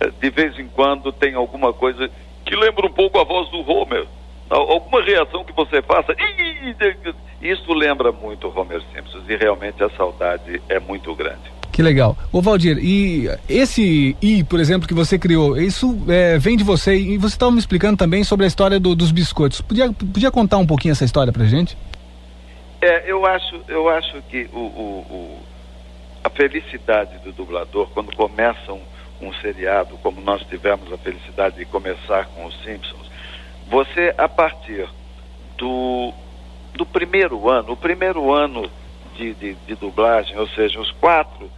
eh, 0.00 0.10
de 0.20 0.30
vez 0.30 0.58
em 0.58 0.66
quando 0.66 1.12
tem 1.12 1.34
alguma 1.34 1.72
coisa 1.72 2.10
que 2.44 2.56
lembra 2.56 2.86
um 2.86 2.92
pouco 2.92 3.18
a 3.20 3.24
voz 3.24 3.48
do 3.50 3.60
Homer. 3.70 4.06
Alguma 4.48 5.00
reação 5.00 5.44
que 5.44 5.52
você 5.52 5.80
faça, 5.80 6.12
isso 7.40 7.72
lembra 7.72 8.10
muito 8.10 8.48
o 8.48 8.60
Homer 8.60 8.82
Simpson 8.92 9.20
e 9.28 9.36
realmente 9.36 9.80
a 9.84 9.88
saudade 9.90 10.60
é 10.68 10.80
muito 10.80 11.14
grande. 11.14 11.59
Que 11.72 11.82
legal. 11.82 12.16
Ô 12.32 12.42
Valdir, 12.42 12.78
e 12.78 13.28
esse 13.48 14.16
I, 14.20 14.42
por 14.44 14.58
exemplo, 14.58 14.88
que 14.88 14.94
você 14.94 15.18
criou, 15.18 15.56
isso 15.56 15.98
é, 16.08 16.36
vem 16.38 16.56
de 16.56 16.64
você 16.64 16.96
e 16.96 17.16
você 17.16 17.34
estava 17.34 17.52
me 17.52 17.58
explicando 17.58 17.96
também 17.96 18.24
sobre 18.24 18.44
a 18.44 18.48
história 18.48 18.80
do, 18.80 18.94
dos 18.94 19.12
biscoitos. 19.12 19.60
Podia, 19.60 19.92
podia 19.92 20.30
contar 20.30 20.58
um 20.58 20.66
pouquinho 20.66 20.92
essa 20.92 21.04
história 21.04 21.32
pra 21.32 21.44
gente? 21.44 21.76
É, 22.82 23.10
eu 23.10 23.24
acho, 23.24 23.60
eu 23.68 23.88
acho 23.88 24.20
que 24.22 24.48
o, 24.52 24.58
o, 24.58 25.06
o 25.10 25.38
a 26.24 26.30
felicidade 26.30 27.18
do 27.18 27.32
dublador, 27.32 27.88
quando 27.90 28.14
começa 28.14 28.72
um, 28.72 28.82
um 29.20 29.32
seriado, 29.34 29.96
como 30.02 30.20
nós 30.20 30.42
tivemos 30.42 30.92
a 30.92 30.98
felicidade 30.98 31.56
de 31.56 31.64
começar 31.64 32.26
com 32.26 32.46
os 32.46 32.62
Simpsons, 32.62 33.10
você, 33.68 34.14
a 34.18 34.28
partir 34.28 34.88
do, 35.56 36.12
do 36.74 36.84
primeiro 36.84 37.48
ano, 37.48 37.72
o 37.72 37.76
primeiro 37.76 38.32
ano 38.32 38.68
de, 39.16 39.34
de, 39.34 39.54
de 39.54 39.74
dublagem, 39.76 40.36
ou 40.36 40.48
seja, 40.48 40.80
os 40.80 40.90
quatro 40.92 41.50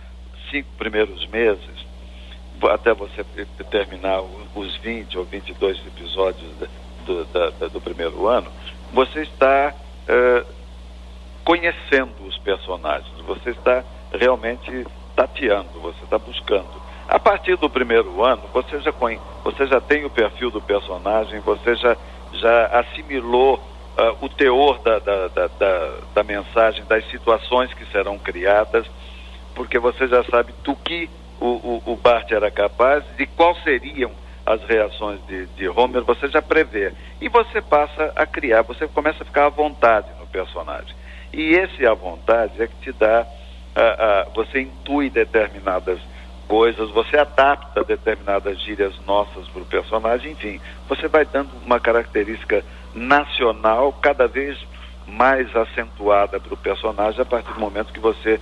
cinco 0.53 0.69
primeiros 0.77 1.27
meses, 1.27 1.93
até 2.71 2.95
você 2.95 3.25
terminar 3.71 4.23
os 4.55 4.77
20 4.77 5.19
ou 5.19 5.25
22 5.25 5.79
episódios 5.87 6.49
do, 7.05 7.25
da, 7.25 7.67
do 7.67 7.81
primeiro 7.81 8.29
ano, 8.29 8.53
você 8.93 9.23
está 9.23 9.75
conhecendo 11.45 12.25
os 12.25 12.39
personagens, 12.39 13.19
você 13.27 13.51
está 13.51 13.83
realmente 14.13 14.87
tateando, 15.17 15.81
você 15.81 16.05
está 16.05 16.19
buscando. 16.19 16.83
A 17.09 17.19
partir 17.19 17.57
do 17.57 17.69
primeiro 17.69 18.25
ano, 18.25 18.43
você 18.53 18.81
já, 18.81 18.93
conhece, 18.93 19.23
você 19.43 19.67
já 19.67 19.81
tem 19.81 20.05
o 20.05 20.11
perfil 20.11 20.51
do 20.51 20.61
personagem, 20.61 21.41
você 21.41 21.75
já, 21.75 21.97
já 22.35 22.67
assimilou 22.67 23.57
uh, 23.57 24.25
o 24.25 24.29
teor 24.29 24.79
da, 24.79 24.99
da, 24.99 25.29
da, 25.29 25.47
da, 25.49 25.95
da 26.15 26.23
mensagem, 26.23 26.85
das 26.85 27.05
situações 27.11 27.75
que 27.75 27.85
serão 27.87 28.19
criadas 28.19 28.87
porque 29.55 29.79
você 29.79 30.07
já 30.07 30.25
sabe 30.25 30.53
do 30.65 30.75
que 30.77 31.09
o, 31.41 31.47
o, 31.47 31.83
o 31.93 31.97
Bart 31.97 32.31
era 32.31 32.51
capaz, 32.51 33.05
de 33.17 33.27
quais 33.27 33.63
seriam 33.63 34.13
as 34.45 34.63
reações 34.65 35.21
de, 35.27 35.47
de 35.47 35.69
Homer, 35.69 36.03
você 36.03 36.29
já 36.29 36.43
prevê. 36.43 36.93
E 37.21 37.29
você 37.29 37.61
passa 37.61 38.13
a 38.17 38.27
criar, 38.27 38.63
você 38.63 38.87
começa 38.89 39.23
a 39.23 39.27
ficar 39.27 39.47
à 39.47 39.51
vontade 39.51 40.09
no 40.19 40.27
personagem. 40.27 40.95
E 41.33 41.55
esse 41.55 41.87
à 41.87 41.95
vontade 41.95 42.61
é 42.61 42.67
que 42.67 42.77
te 42.77 42.93
dá, 42.93 43.27
você 44.35 44.61
intui 44.61 45.09
determinadas 45.11 46.01
coisas, 46.47 46.91
você 46.91 47.17
adapta 47.17 47.83
determinadas 47.83 48.61
gírias 48.61 48.95
nossas 49.07 49.49
para 49.49 49.63
o 49.63 49.67
personagem, 49.67 50.33
enfim, 50.33 50.61
você 50.89 51.09
vai 51.09 51.25
dando 51.25 51.51
uma 51.65 51.81
característica 51.81 52.63
nacional 52.95 53.93
cada 54.03 54.27
vez 54.27 54.59
mais 55.07 55.55
acentuada 55.57 56.39
para 56.39 56.53
o 56.53 56.57
personagem 56.57 57.21
a 57.21 57.25
partir 57.25 57.53
do 57.55 57.61
momento 57.61 57.93
que 57.93 58.01
você 58.01 58.39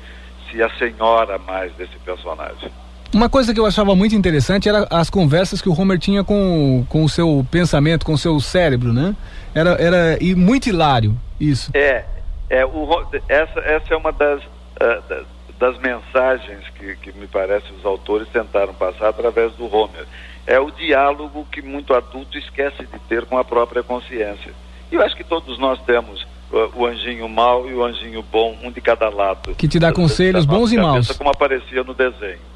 se 0.50 0.62
assenhora 0.62 1.38
mais 1.38 1.72
desse 1.74 1.96
personagem. 2.04 2.70
Uma 3.12 3.28
coisa 3.28 3.52
que 3.52 3.58
eu 3.58 3.66
achava 3.66 3.96
muito 3.96 4.14
interessante 4.14 4.68
era 4.68 4.86
as 4.88 5.10
conversas 5.10 5.60
que 5.60 5.68
o 5.68 5.78
Homer 5.78 5.98
tinha 5.98 6.22
com, 6.22 6.86
com 6.88 7.02
o 7.02 7.08
seu 7.08 7.44
pensamento, 7.50 8.06
com 8.06 8.12
o 8.12 8.18
seu 8.18 8.38
cérebro, 8.38 8.92
né? 8.92 9.16
Era, 9.52 9.70
era 9.70 10.18
e 10.22 10.34
muito 10.36 10.68
hilário 10.68 11.16
isso. 11.40 11.72
É, 11.74 12.04
é 12.48 12.64
o, 12.64 13.06
essa, 13.28 13.58
essa 13.60 13.94
é 13.94 13.96
uma 13.96 14.12
das, 14.12 14.40
uh, 14.44 15.24
das 15.58 15.76
mensagens 15.78 16.68
que, 16.76 16.94
que 16.96 17.12
me 17.18 17.26
parece 17.26 17.72
os 17.72 17.84
autores 17.84 18.28
tentaram 18.28 18.72
passar 18.74 19.08
através 19.08 19.52
do 19.54 19.64
Homer. 19.64 20.06
É 20.46 20.60
o 20.60 20.70
diálogo 20.70 21.44
que 21.50 21.60
muito 21.60 21.92
adulto 21.94 22.38
esquece 22.38 22.84
de 22.84 22.98
ter 23.08 23.24
com 23.24 23.36
a 23.36 23.44
própria 23.44 23.82
consciência. 23.82 24.52
E 24.90 24.94
eu 24.94 25.02
acho 25.02 25.16
que 25.16 25.24
todos 25.24 25.58
nós 25.58 25.80
temos 25.82 26.24
o 26.52 26.86
anjinho 26.86 27.28
mau 27.28 27.68
e 27.68 27.74
o 27.74 27.84
anjinho 27.84 28.22
bom, 28.22 28.56
um 28.62 28.70
de 28.70 28.80
cada 28.80 29.08
lado. 29.08 29.54
Que 29.54 29.68
te 29.68 29.78
dá 29.78 29.92
conselhos 29.92 30.44
bons 30.44 30.72
e 30.72 30.76
maus. 30.76 31.12
Como 31.12 31.30
aparecia 31.30 31.84
no 31.84 31.94
desenho. 31.94 32.50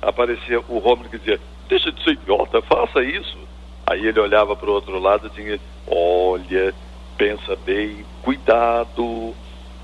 Aparecia 0.00 0.60
o 0.60 0.86
Homer 0.86 1.08
que 1.08 1.18
dizia, 1.18 1.40
deixa 1.68 1.90
de 1.90 2.02
ser 2.04 2.12
idiota, 2.12 2.62
faça 2.62 3.02
isso. 3.02 3.36
Aí 3.86 4.06
ele 4.06 4.20
olhava 4.20 4.54
para 4.54 4.70
o 4.70 4.72
outro 4.72 4.98
lado 4.98 5.26
e 5.26 5.30
tinha, 5.30 5.58
olha, 5.86 6.74
pensa 7.16 7.56
bem, 7.64 8.04
cuidado. 8.22 9.34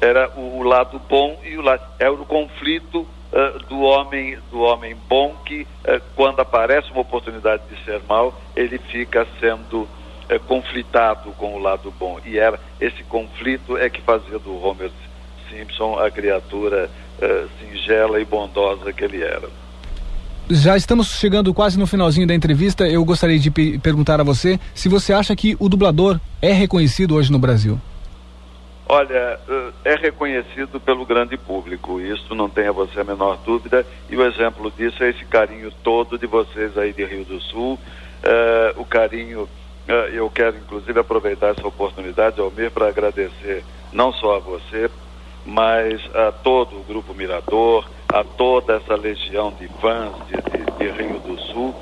Era 0.00 0.30
o, 0.36 0.58
o 0.58 0.62
lado 0.62 1.00
bom 1.08 1.38
e 1.44 1.56
o 1.56 1.62
lado. 1.62 1.82
Era 1.98 2.12
o 2.12 2.24
conflito 2.24 3.00
uh, 3.32 3.58
do 3.68 3.80
homem 3.80 4.38
do 4.50 4.60
homem 4.60 4.96
bom 5.08 5.34
que, 5.44 5.62
uh, 5.62 6.00
quando 6.14 6.40
aparece 6.40 6.90
uma 6.90 7.00
oportunidade 7.00 7.62
de 7.68 7.84
ser 7.84 8.00
mal, 8.08 8.38
ele 8.54 8.78
fica 8.78 9.26
sendo 9.38 9.88
é, 10.30 10.38
conflitado 10.38 11.32
com 11.32 11.54
o 11.56 11.58
lado 11.58 11.92
bom. 11.98 12.18
E 12.24 12.38
era 12.38 12.58
esse 12.80 13.02
conflito 13.02 13.76
é 13.76 13.90
que 13.90 14.00
fazia 14.00 14.38
do 14.38 14.64
Homer 14.64 14.90
Simpson 15.50 15.98
a 15.98 16.08
criatura 16.10 16.88
é, 17.20 17.44
singela 17.58 18.20
e 18.20 18.24
bondosa 18.24 18.92
que 18.92 19.04
ele 19.04 19.22
era. 19.22 19.48
Já 20.48 20.76
estamos 20.76 21.08
chegando 21.18 21.52
quase 21.52 21.78
no 21.78 21.86
finalzinho 21.86 22.26
da 22.26 22.34
entrevista. 22.34 22.88
Eu 22.88 23.04
gostaria 23.04 23.38
de 23.38 23.50
perguntar 23.78 24.20
a 24.20 24.24
você 24.24 24.58
se 24.74 24.88
você 24.88 25.12
acha 25.12 25.34
que 25.34 25.56
o 25.58 25.68
dublador 25.68 26.18
é 26.40 26.52
reconhecido 26.52 27.16
hoje 27.16 27.30
no 27.30 27.38
Brasil. 27.38 27.78
Olha, 28.88 29.38
eh, 29.48 29.70
é 29.84 29.94
reconhecido 29.94 30.80
pelo 30.80 31.06
grande 31.06 31.36
público, 31.36 32.00
isso 32.00 32.34
não 32.34 32.50
tenha 32.50 32.72
você 32.72 32.98
a 32.98 33.04
menor 33.04 33.38
dúvida, 33.46 33.86
e 34.08 34.16
o 34.16 34.26
exemplo 34.26 34.68
disso 34.76 35.04
é 35.04 35.10
esse 35.10 35.24
carinho 35.26 35.70
todo 35.84 36.18
de 36.18 36.26
vocês 36.26 36.76
aí 36.76 36.92
de 36.92 37.04
Rio 37.04 37.24
do 37.24 37.40
Sul, 37.40 37.74
uh, 37.74 38.80
o 38.80 38.84
carinho, 38.84 39.48
eu 40.12 40.30
quero 40.30 40.56
inclusive 40.56 41.00
aproveitar 41.00 41.48
essa 41.48 41.66
oportunidade, 41.66 42.40
Almir, 42.40 42.70
para 42.70 42.88
agradecer 42.88 43.64
não 43.92 44.12
só 44.12 44.36
a 44.36 44.38
você, 44.38 44.90
mas 45.44 46.00
a 46.14 46.30
todo 46.30 46.78
o 46.78 46.84
Grupo 46.84 47.14
Mirador, 47.14 47.88
a 48.08 48.22
toda 48.22 48.76
essa 48.76 48.94
legião 48.94 49.52
de 49.52 49.68
fãs 49.80 50.12
de, 50.26 50.34
de, 50.34 50.78
de 50.78 51.02
Rio 51.02 51.18
do 51.20 51.40
Sul, 51.40 51.74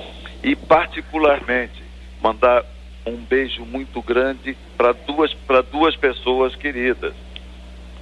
e 0.43 0.55
particularmente 0.55 1.83
mandar 2.21 2.65
um 3.07 3.17
beijo 3.17 3.65
muito 3.65 4.03
grande 4.03 4.57
para 4.77 4.93
duas, 4.93 5.35
duas 5.71 5.97
pessoas 5.97 6.55
queridas. 6.55 7.15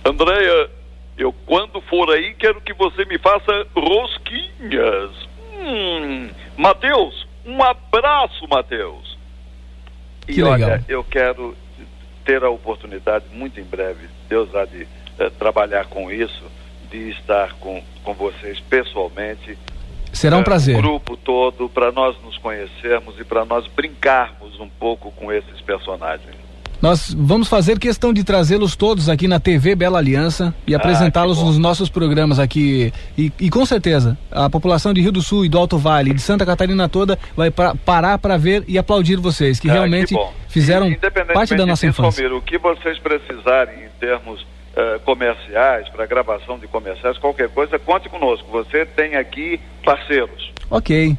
Andréia, 0.04 0.70
eu 1.16 1.32
quando 1.32 1.80
for 1.80 2.10
aí 2.10 2.34
quero 2.34 2.60
que 2.60 2.72
você 2.74 3.04
me 3.04 3.18
faça 3.18 3.66
rosquinhas. 3.74 5.10
Hum, 5.58 6.30
Matheus, 6.56 7.26
um 7.44 7.62
abraço, 7.62 8.46
Matheus. 8.48 9.05
E 10.28 10.34
que 10.34 10.42
olha, 10.42 10.66
legal. 10.66 10.80
eu 10.88 11.04
quero 11.04 11.56
ter 12.24 12.42
a 12.42 12.50
oportunidade 12.50 13.24
muito 13.32 13.60
em 13.60 13.64
breve, 13.64 14.08
Deus 14.28 14.54
há 14.54 14.64
de 14.64 14.86
eh, 15.18 15.30
trabalhar 15.38 15.86
com 15.86 16.10
isso, 16.10 16.44
de 16.90 17.10
estar 17.10 17.54
com, 17.54 17.82
com 18.02 18.14
vocês 18.14 18.58
pessoalmente 18.60 19.56
Será 20.16 20.38
um 20.38 20.42
prazer. 20.42 20.74
O 20.74 20.80
grupo 20.80 21.14
todo, 21.14 21.68
para 21.68 21.92
nós 21.92 22.16
nos 22.22 22.38
conhecermos 22.38 23.20
e 23.20 23.24
para 23.24 23.44
nós 23.44 23.66
brincarmos 23.66 24.58
um 24.58 24.68
pouco 24.68 25.12
com 25.12 25.30
esses 25.30 25.60
personagens. 25.60 26.34
Nós 26.80 27.14
vamos 27.16 27.48
fazer 27.48 27.78
questão 27.78 28.12
de 28.12 28.22
trazê-los 28.22 28.76
todos 28.76 29.08
aqui 29.08 29.26
na 29.26 29.40
TV 29.40 29.74
Bela 29.74 29.98
Aliança 29.98 30.54
e 30.66 30.74
ah, 30.74 30.78
apresentá-los 30.78 31.42
nos 31.42 31.58
nossos 31.58 31.88
programas 31.88 32.38
aqui. 32.38 32.92
E, 33.16 33.32
e, 33.40 33.50
com 33.50 33.64
certeza, 33.64 34.16
a 34.30 34.50
população 34.50 34.92
de 34.92 35.00
Rio 35.00 35.12
do 35.12 35.22
Sul 35.22 35.44
e 35.44 35.48
do 35.48 35.58
Alto 35.58 35.78
Vale, 35.78 36.12
de 36.12 36.20
Santa 36.20 36.44
Catarina 36.44 36.88
toda, 36.88 37.18
vai 37.36 37.50
pra, 37.50 37.74
parar 37.74 38.18
para 38.18 38.36
ver 38.36 38.64
e 38.68 38.76
aplaudir 38.78 39.16
vocês, 39.16 39.58
que 39.58 39.70
ah, 39.70 39.72
realmente 39.72 40.14
que 40.14 40.20
fizeram 40.48 40.94
parte 41.32 41.54
da 41.54 41.64
nossa 41.64 41.86
disso, 41.86 42.00
infância. 42.00 42.34
O 42.34 42.42
que 42.42 42.58
vocês 42.58 42.98
precisarem 42.98 43.84
em 43.84 43.88
termos 43.98 44.42
uh, 44.42 45.00
comerciais, 45.04 45.88
para 45.88 46.04
gravação 46.06 46.58
de 46.58 46.66
comerciais, 46.68 47.16
qualquer 47.18 47.48
coisa, 47.48 47.78
conte 47.78 48.08
conosco. 48.08 48.46
Você 48.50 48.84
tem 48.84 49.16
aqui 49.16 49.58
parceiros. 49.84 50.52
Ok. 50.70 51.16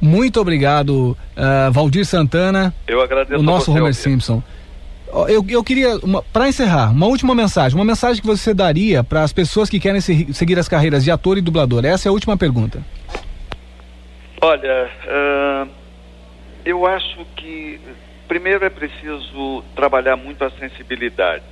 Muito 0.00 0.40
obrigado, 0.40 1.16
uh, 1.36 1.72
Valdir 1.72 2.04
Santana. 2.04 2.72
Eu 2.86 3.00
agradeço 3.00 3.40
o 3.40 3.42
nosso 3.42 3.72
Homer 3.72 3.94
Simpson. 3.94 4.42
Eu, 5.28 5.44
eu 5.48 5.64
queria, 5.64 5.98
para 6.32 6.48
encerrar, 6.48 6.90
uma 6.90 7.06
última 7.06 7.34
mensagem. 7.34 7.76
Uma 7.76 7.84
mensagem 7.84 8.20
que 8.20 8.26
você 8.26 8.52
daria 8.52 9.02
para 9.02 9.22
as 9.22 9.32
pessoas 9.32 9.70
que 9.70 9.80
querem 9.80 10.00
se, 10.00 10.32
seguir 10.34 10.58
as 10.58 10.68
carreiras 10.68 11.02
de 11.02 11.10
ator 11.10 11.38
e 11.38 11.40
dublador. 11.40 11.84
Essa 11.84 12.08
é 12.08 12.10
a 12.10 12.12
última 12.12 12.36
pergunta. 12.36 12.82
Olha, 14.40 14.90
uh, 15.06 15.68
eu 16.64 16.86
acho 16.86 17.24
que 17.36 17.80
primeiro 18.28 18.64
é 18.64 18.70
preciso 18.70 19.64
trabalhar 19.74 20.16
muito 20.16 20.44
a 20.44 20.50
sensibilidade. 20.50 21.42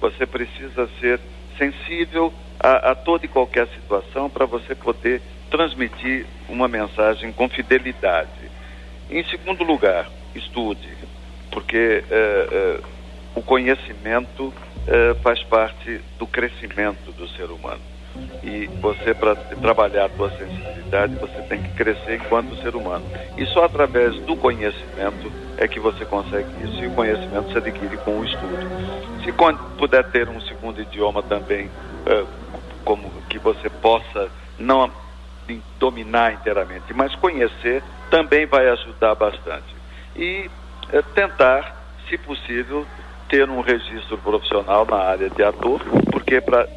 Você 0.00 0.26
precisa 0.26 0.88
ser 1.00 1.18
sensível 1.56 2.32
a, 2.60 2.92
a 2.92 2.94
toda 2.94 3.24
e 3.24 3.28
qualquer 3.28 3.66
situação 3.68 4.28
para 4.28 4.44
você 4.44 4.74
poder 4.74 5.22
transmitir 5.50 6.26
uma 6.48 6.68
mensagem 6.68 7.32
com 7.32 7.48
fidelidade. 7.48 8.30
Em 9.10 9.24
segundo 9.24 9.64
lugar, 9.64 10.10
estude, 10.34 10.88
porque 11.50 12.04
é, 12.10 12.48
é, 12.52 12.80
o 13.36 13.42
conhecimento 13.42 14.52
é, 14.86 15.14
faz 15.22 15.42
parte 15.44 16.00
do 16.18 16.26
crescimento 16.26 17.12
do 17.12 17.28
ser 17.28 17.50
humano. 17.50 17.82
E 18.42 18.66
você, 18.80 19.12
para 19.12 19.36
trabalhar 19.36 20.06
a 20.06 20.08
sua 20.08 20.30
sensibilidade, 20.30 21.14
você 21.16 21.42
tem 21.42 21.62
que 21.62 21.68
crescer 21.74 22.16
enquanto 22.16 22.56
ser 22.62 22.74
humano. 22.74 23.04
E 23.36 23.44
só 23.46 23.64
através 23.64 24.14
do 24.20 24.34
conhecimento 24.36 25.30
é 25.58 25.68
que 25.68 25.78
você 25.78 26.06
consegue 26.06 26.48
isso. 26.64 26.82
E 26.82 26.86
o 26.86 26.92
conhecimento 26.92 27.52
se 27.52 27.58
adquire 27.58 27.98
com 27.98 28.20
o 28.20 28.24
estudo. 28.24 28.56
Se 29.22 29.32
puder 29.76 30.10
ter 30.10 30.30
um 30.30 30.40
segundo 30.40 30.80
idioma 30.80 31.22
também, 31.22 31.66
uh, 31.66 32.26
como 32.84 33.10
que 33.28 33.38
você 33.38 33.68
possa 33.68 34.30
não 34.58 34.90
dominar 35.78 36.32
inteiramente, 36.32 36.94
mas 36.94 37.14
conhecer, 37.16 37.82
também 38.10 38.46
vai 38.46 38.66
ajudar 38.70 39.14
bastante. 39.14 39.76
E 40.14 40.48
uh, 40.90 41.02
tentar, 41.14 41.76
se 42.08 42.16
possível, 42.16 42.86
ter 43.28 43.48
um 43.48 43.60
registro 43.60 44.18
profissional 44.18 44.86
na 44.86 44.96
área 44.96 45.30
de 45.30 45.42
ator, 45.42 45.80
porque 46.10 46.40
para 46.40 46.68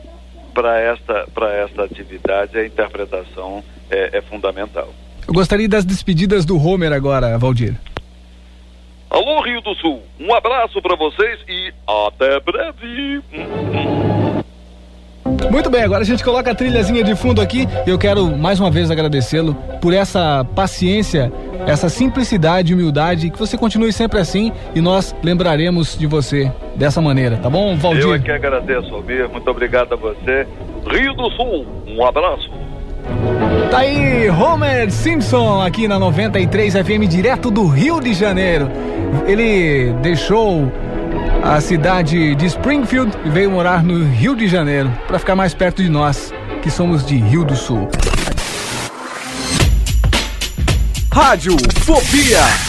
para 0.54 0.80
esta, 0.80 1.26
esta 1.64 1.84
atividade 1.84 2.58
a 2.58 2.66
interpretação 2.66 3.64
é, 3.90 4.18
é 4.18 4.22
fundamental. 4.22 4.94
Eu 5.28 5.34
gostaria 5.34 5.70
das 5.70 5.86
despedidas 5.86 6.44
do 6.44 6.58
Homer 6.58 6.92
agora, 6.92 7.38
Valdir. 7.38 7.76
Alô, 9.10 9.42
Rio 9.42 9.62
do 9.62 9.74
Sul, 9.76 10.02
um 10.20 10.34
abraço 10.34 10.82
para 10.82 10.96
vocês 10.96 11.40
e 11.48 11.74
até 11.88 12.40
breve. 12.40 13.24
Muito 15.50 15.70
bem, 15.70 15.84
agora 15.84 16.02
a 16.02 16.06
gente 16.06 16.24
coloca 16.24 16.52
a 16.52 16.56
trilhazinha 16.56 17.04
de 17.04 17.16
fundo 17.16 17.42
aqui. 17.42 17.68
Eu 17.86 17.98
quero 17.98 18.38
mais 18.38 18.60
uma 18.60 18.70
vez 18.70 18.92
agradecê-lo 18.92 19.56
por 19.82 19.94
essa 19.94 20.46
paciência, 20.56 21.32
essa 21.66 21.90
simplicidade 21.90 22.72
e 22.72 22.76
humildade. 22.76 23.30
Que 23.30 23.40
você 23.40 23.58
continue 23.58 23.92
sempre 23.92 24.20
assim 24.20 24.52
e 24.76 24.82
nós 24.82 25.16
lembraremos 25.24 25.98
de 25.98 26.06
você 26.06 26.52
dessa 26.76 27.02
maneira, 27.02 27.38
tá 27.38 27.50
bom, 27.50 27.76
Valdir? 27.76 28.04
Eu 28.04 28.14
é 28.14 28.20
que 28.20 28.32
agradeço, 28.32 28.94
Almir. 28.94 29.28
Muito 29.30 29.50
obrigado 29.50 29.94
a 29.94 29.96
você. 29.96 30.48
Rio 30.88 31.14
do 31.14 31.30
Sul, 31.32 31.66
um 31.88 32.06
abraço. 32.06 32.50
Tá 33.72 33.80
aí 33.80 34.30
Homer 34.30 34.92
Simpson 34.92 35.62
aqui 35.62 35.88
na 35.88 36.00
93 36.00 36.74
FM, 36.74 37.08
direto 37.08 37.50
do 37.50 37.68
Rio 37.68 38.00
de 38.00 38.14
Janeiro. 38.14 38.70
Ele 39.28 39.94
deixou 40.02 40.72
a 41.44 41.62
cidade 41.62 42.36
de 42.36 42.46
Springfield 42.46 43.18
e 43.26 43.30
veio 43.30 43.52
morar 43.52 43.84
no 43.84 44.04
Rio 44.04 44.36
de 44.36 44.48
Janeiro 44.48 44.92
para 45.08 45.20
ficar 45.20 45.36
mais 45.36 45.54
perto 45.54 45.82
de 45.82 45.90
nós, 45.90 46.34
que 46.62 46.70
somos 46.70 47.06
de 47.06 47.18
Rio 47.18 47.44
do 47.44 47.56
Sul. 47.56 47.90
Rádio 51.12 51.58
Fobia. 51.82 52.69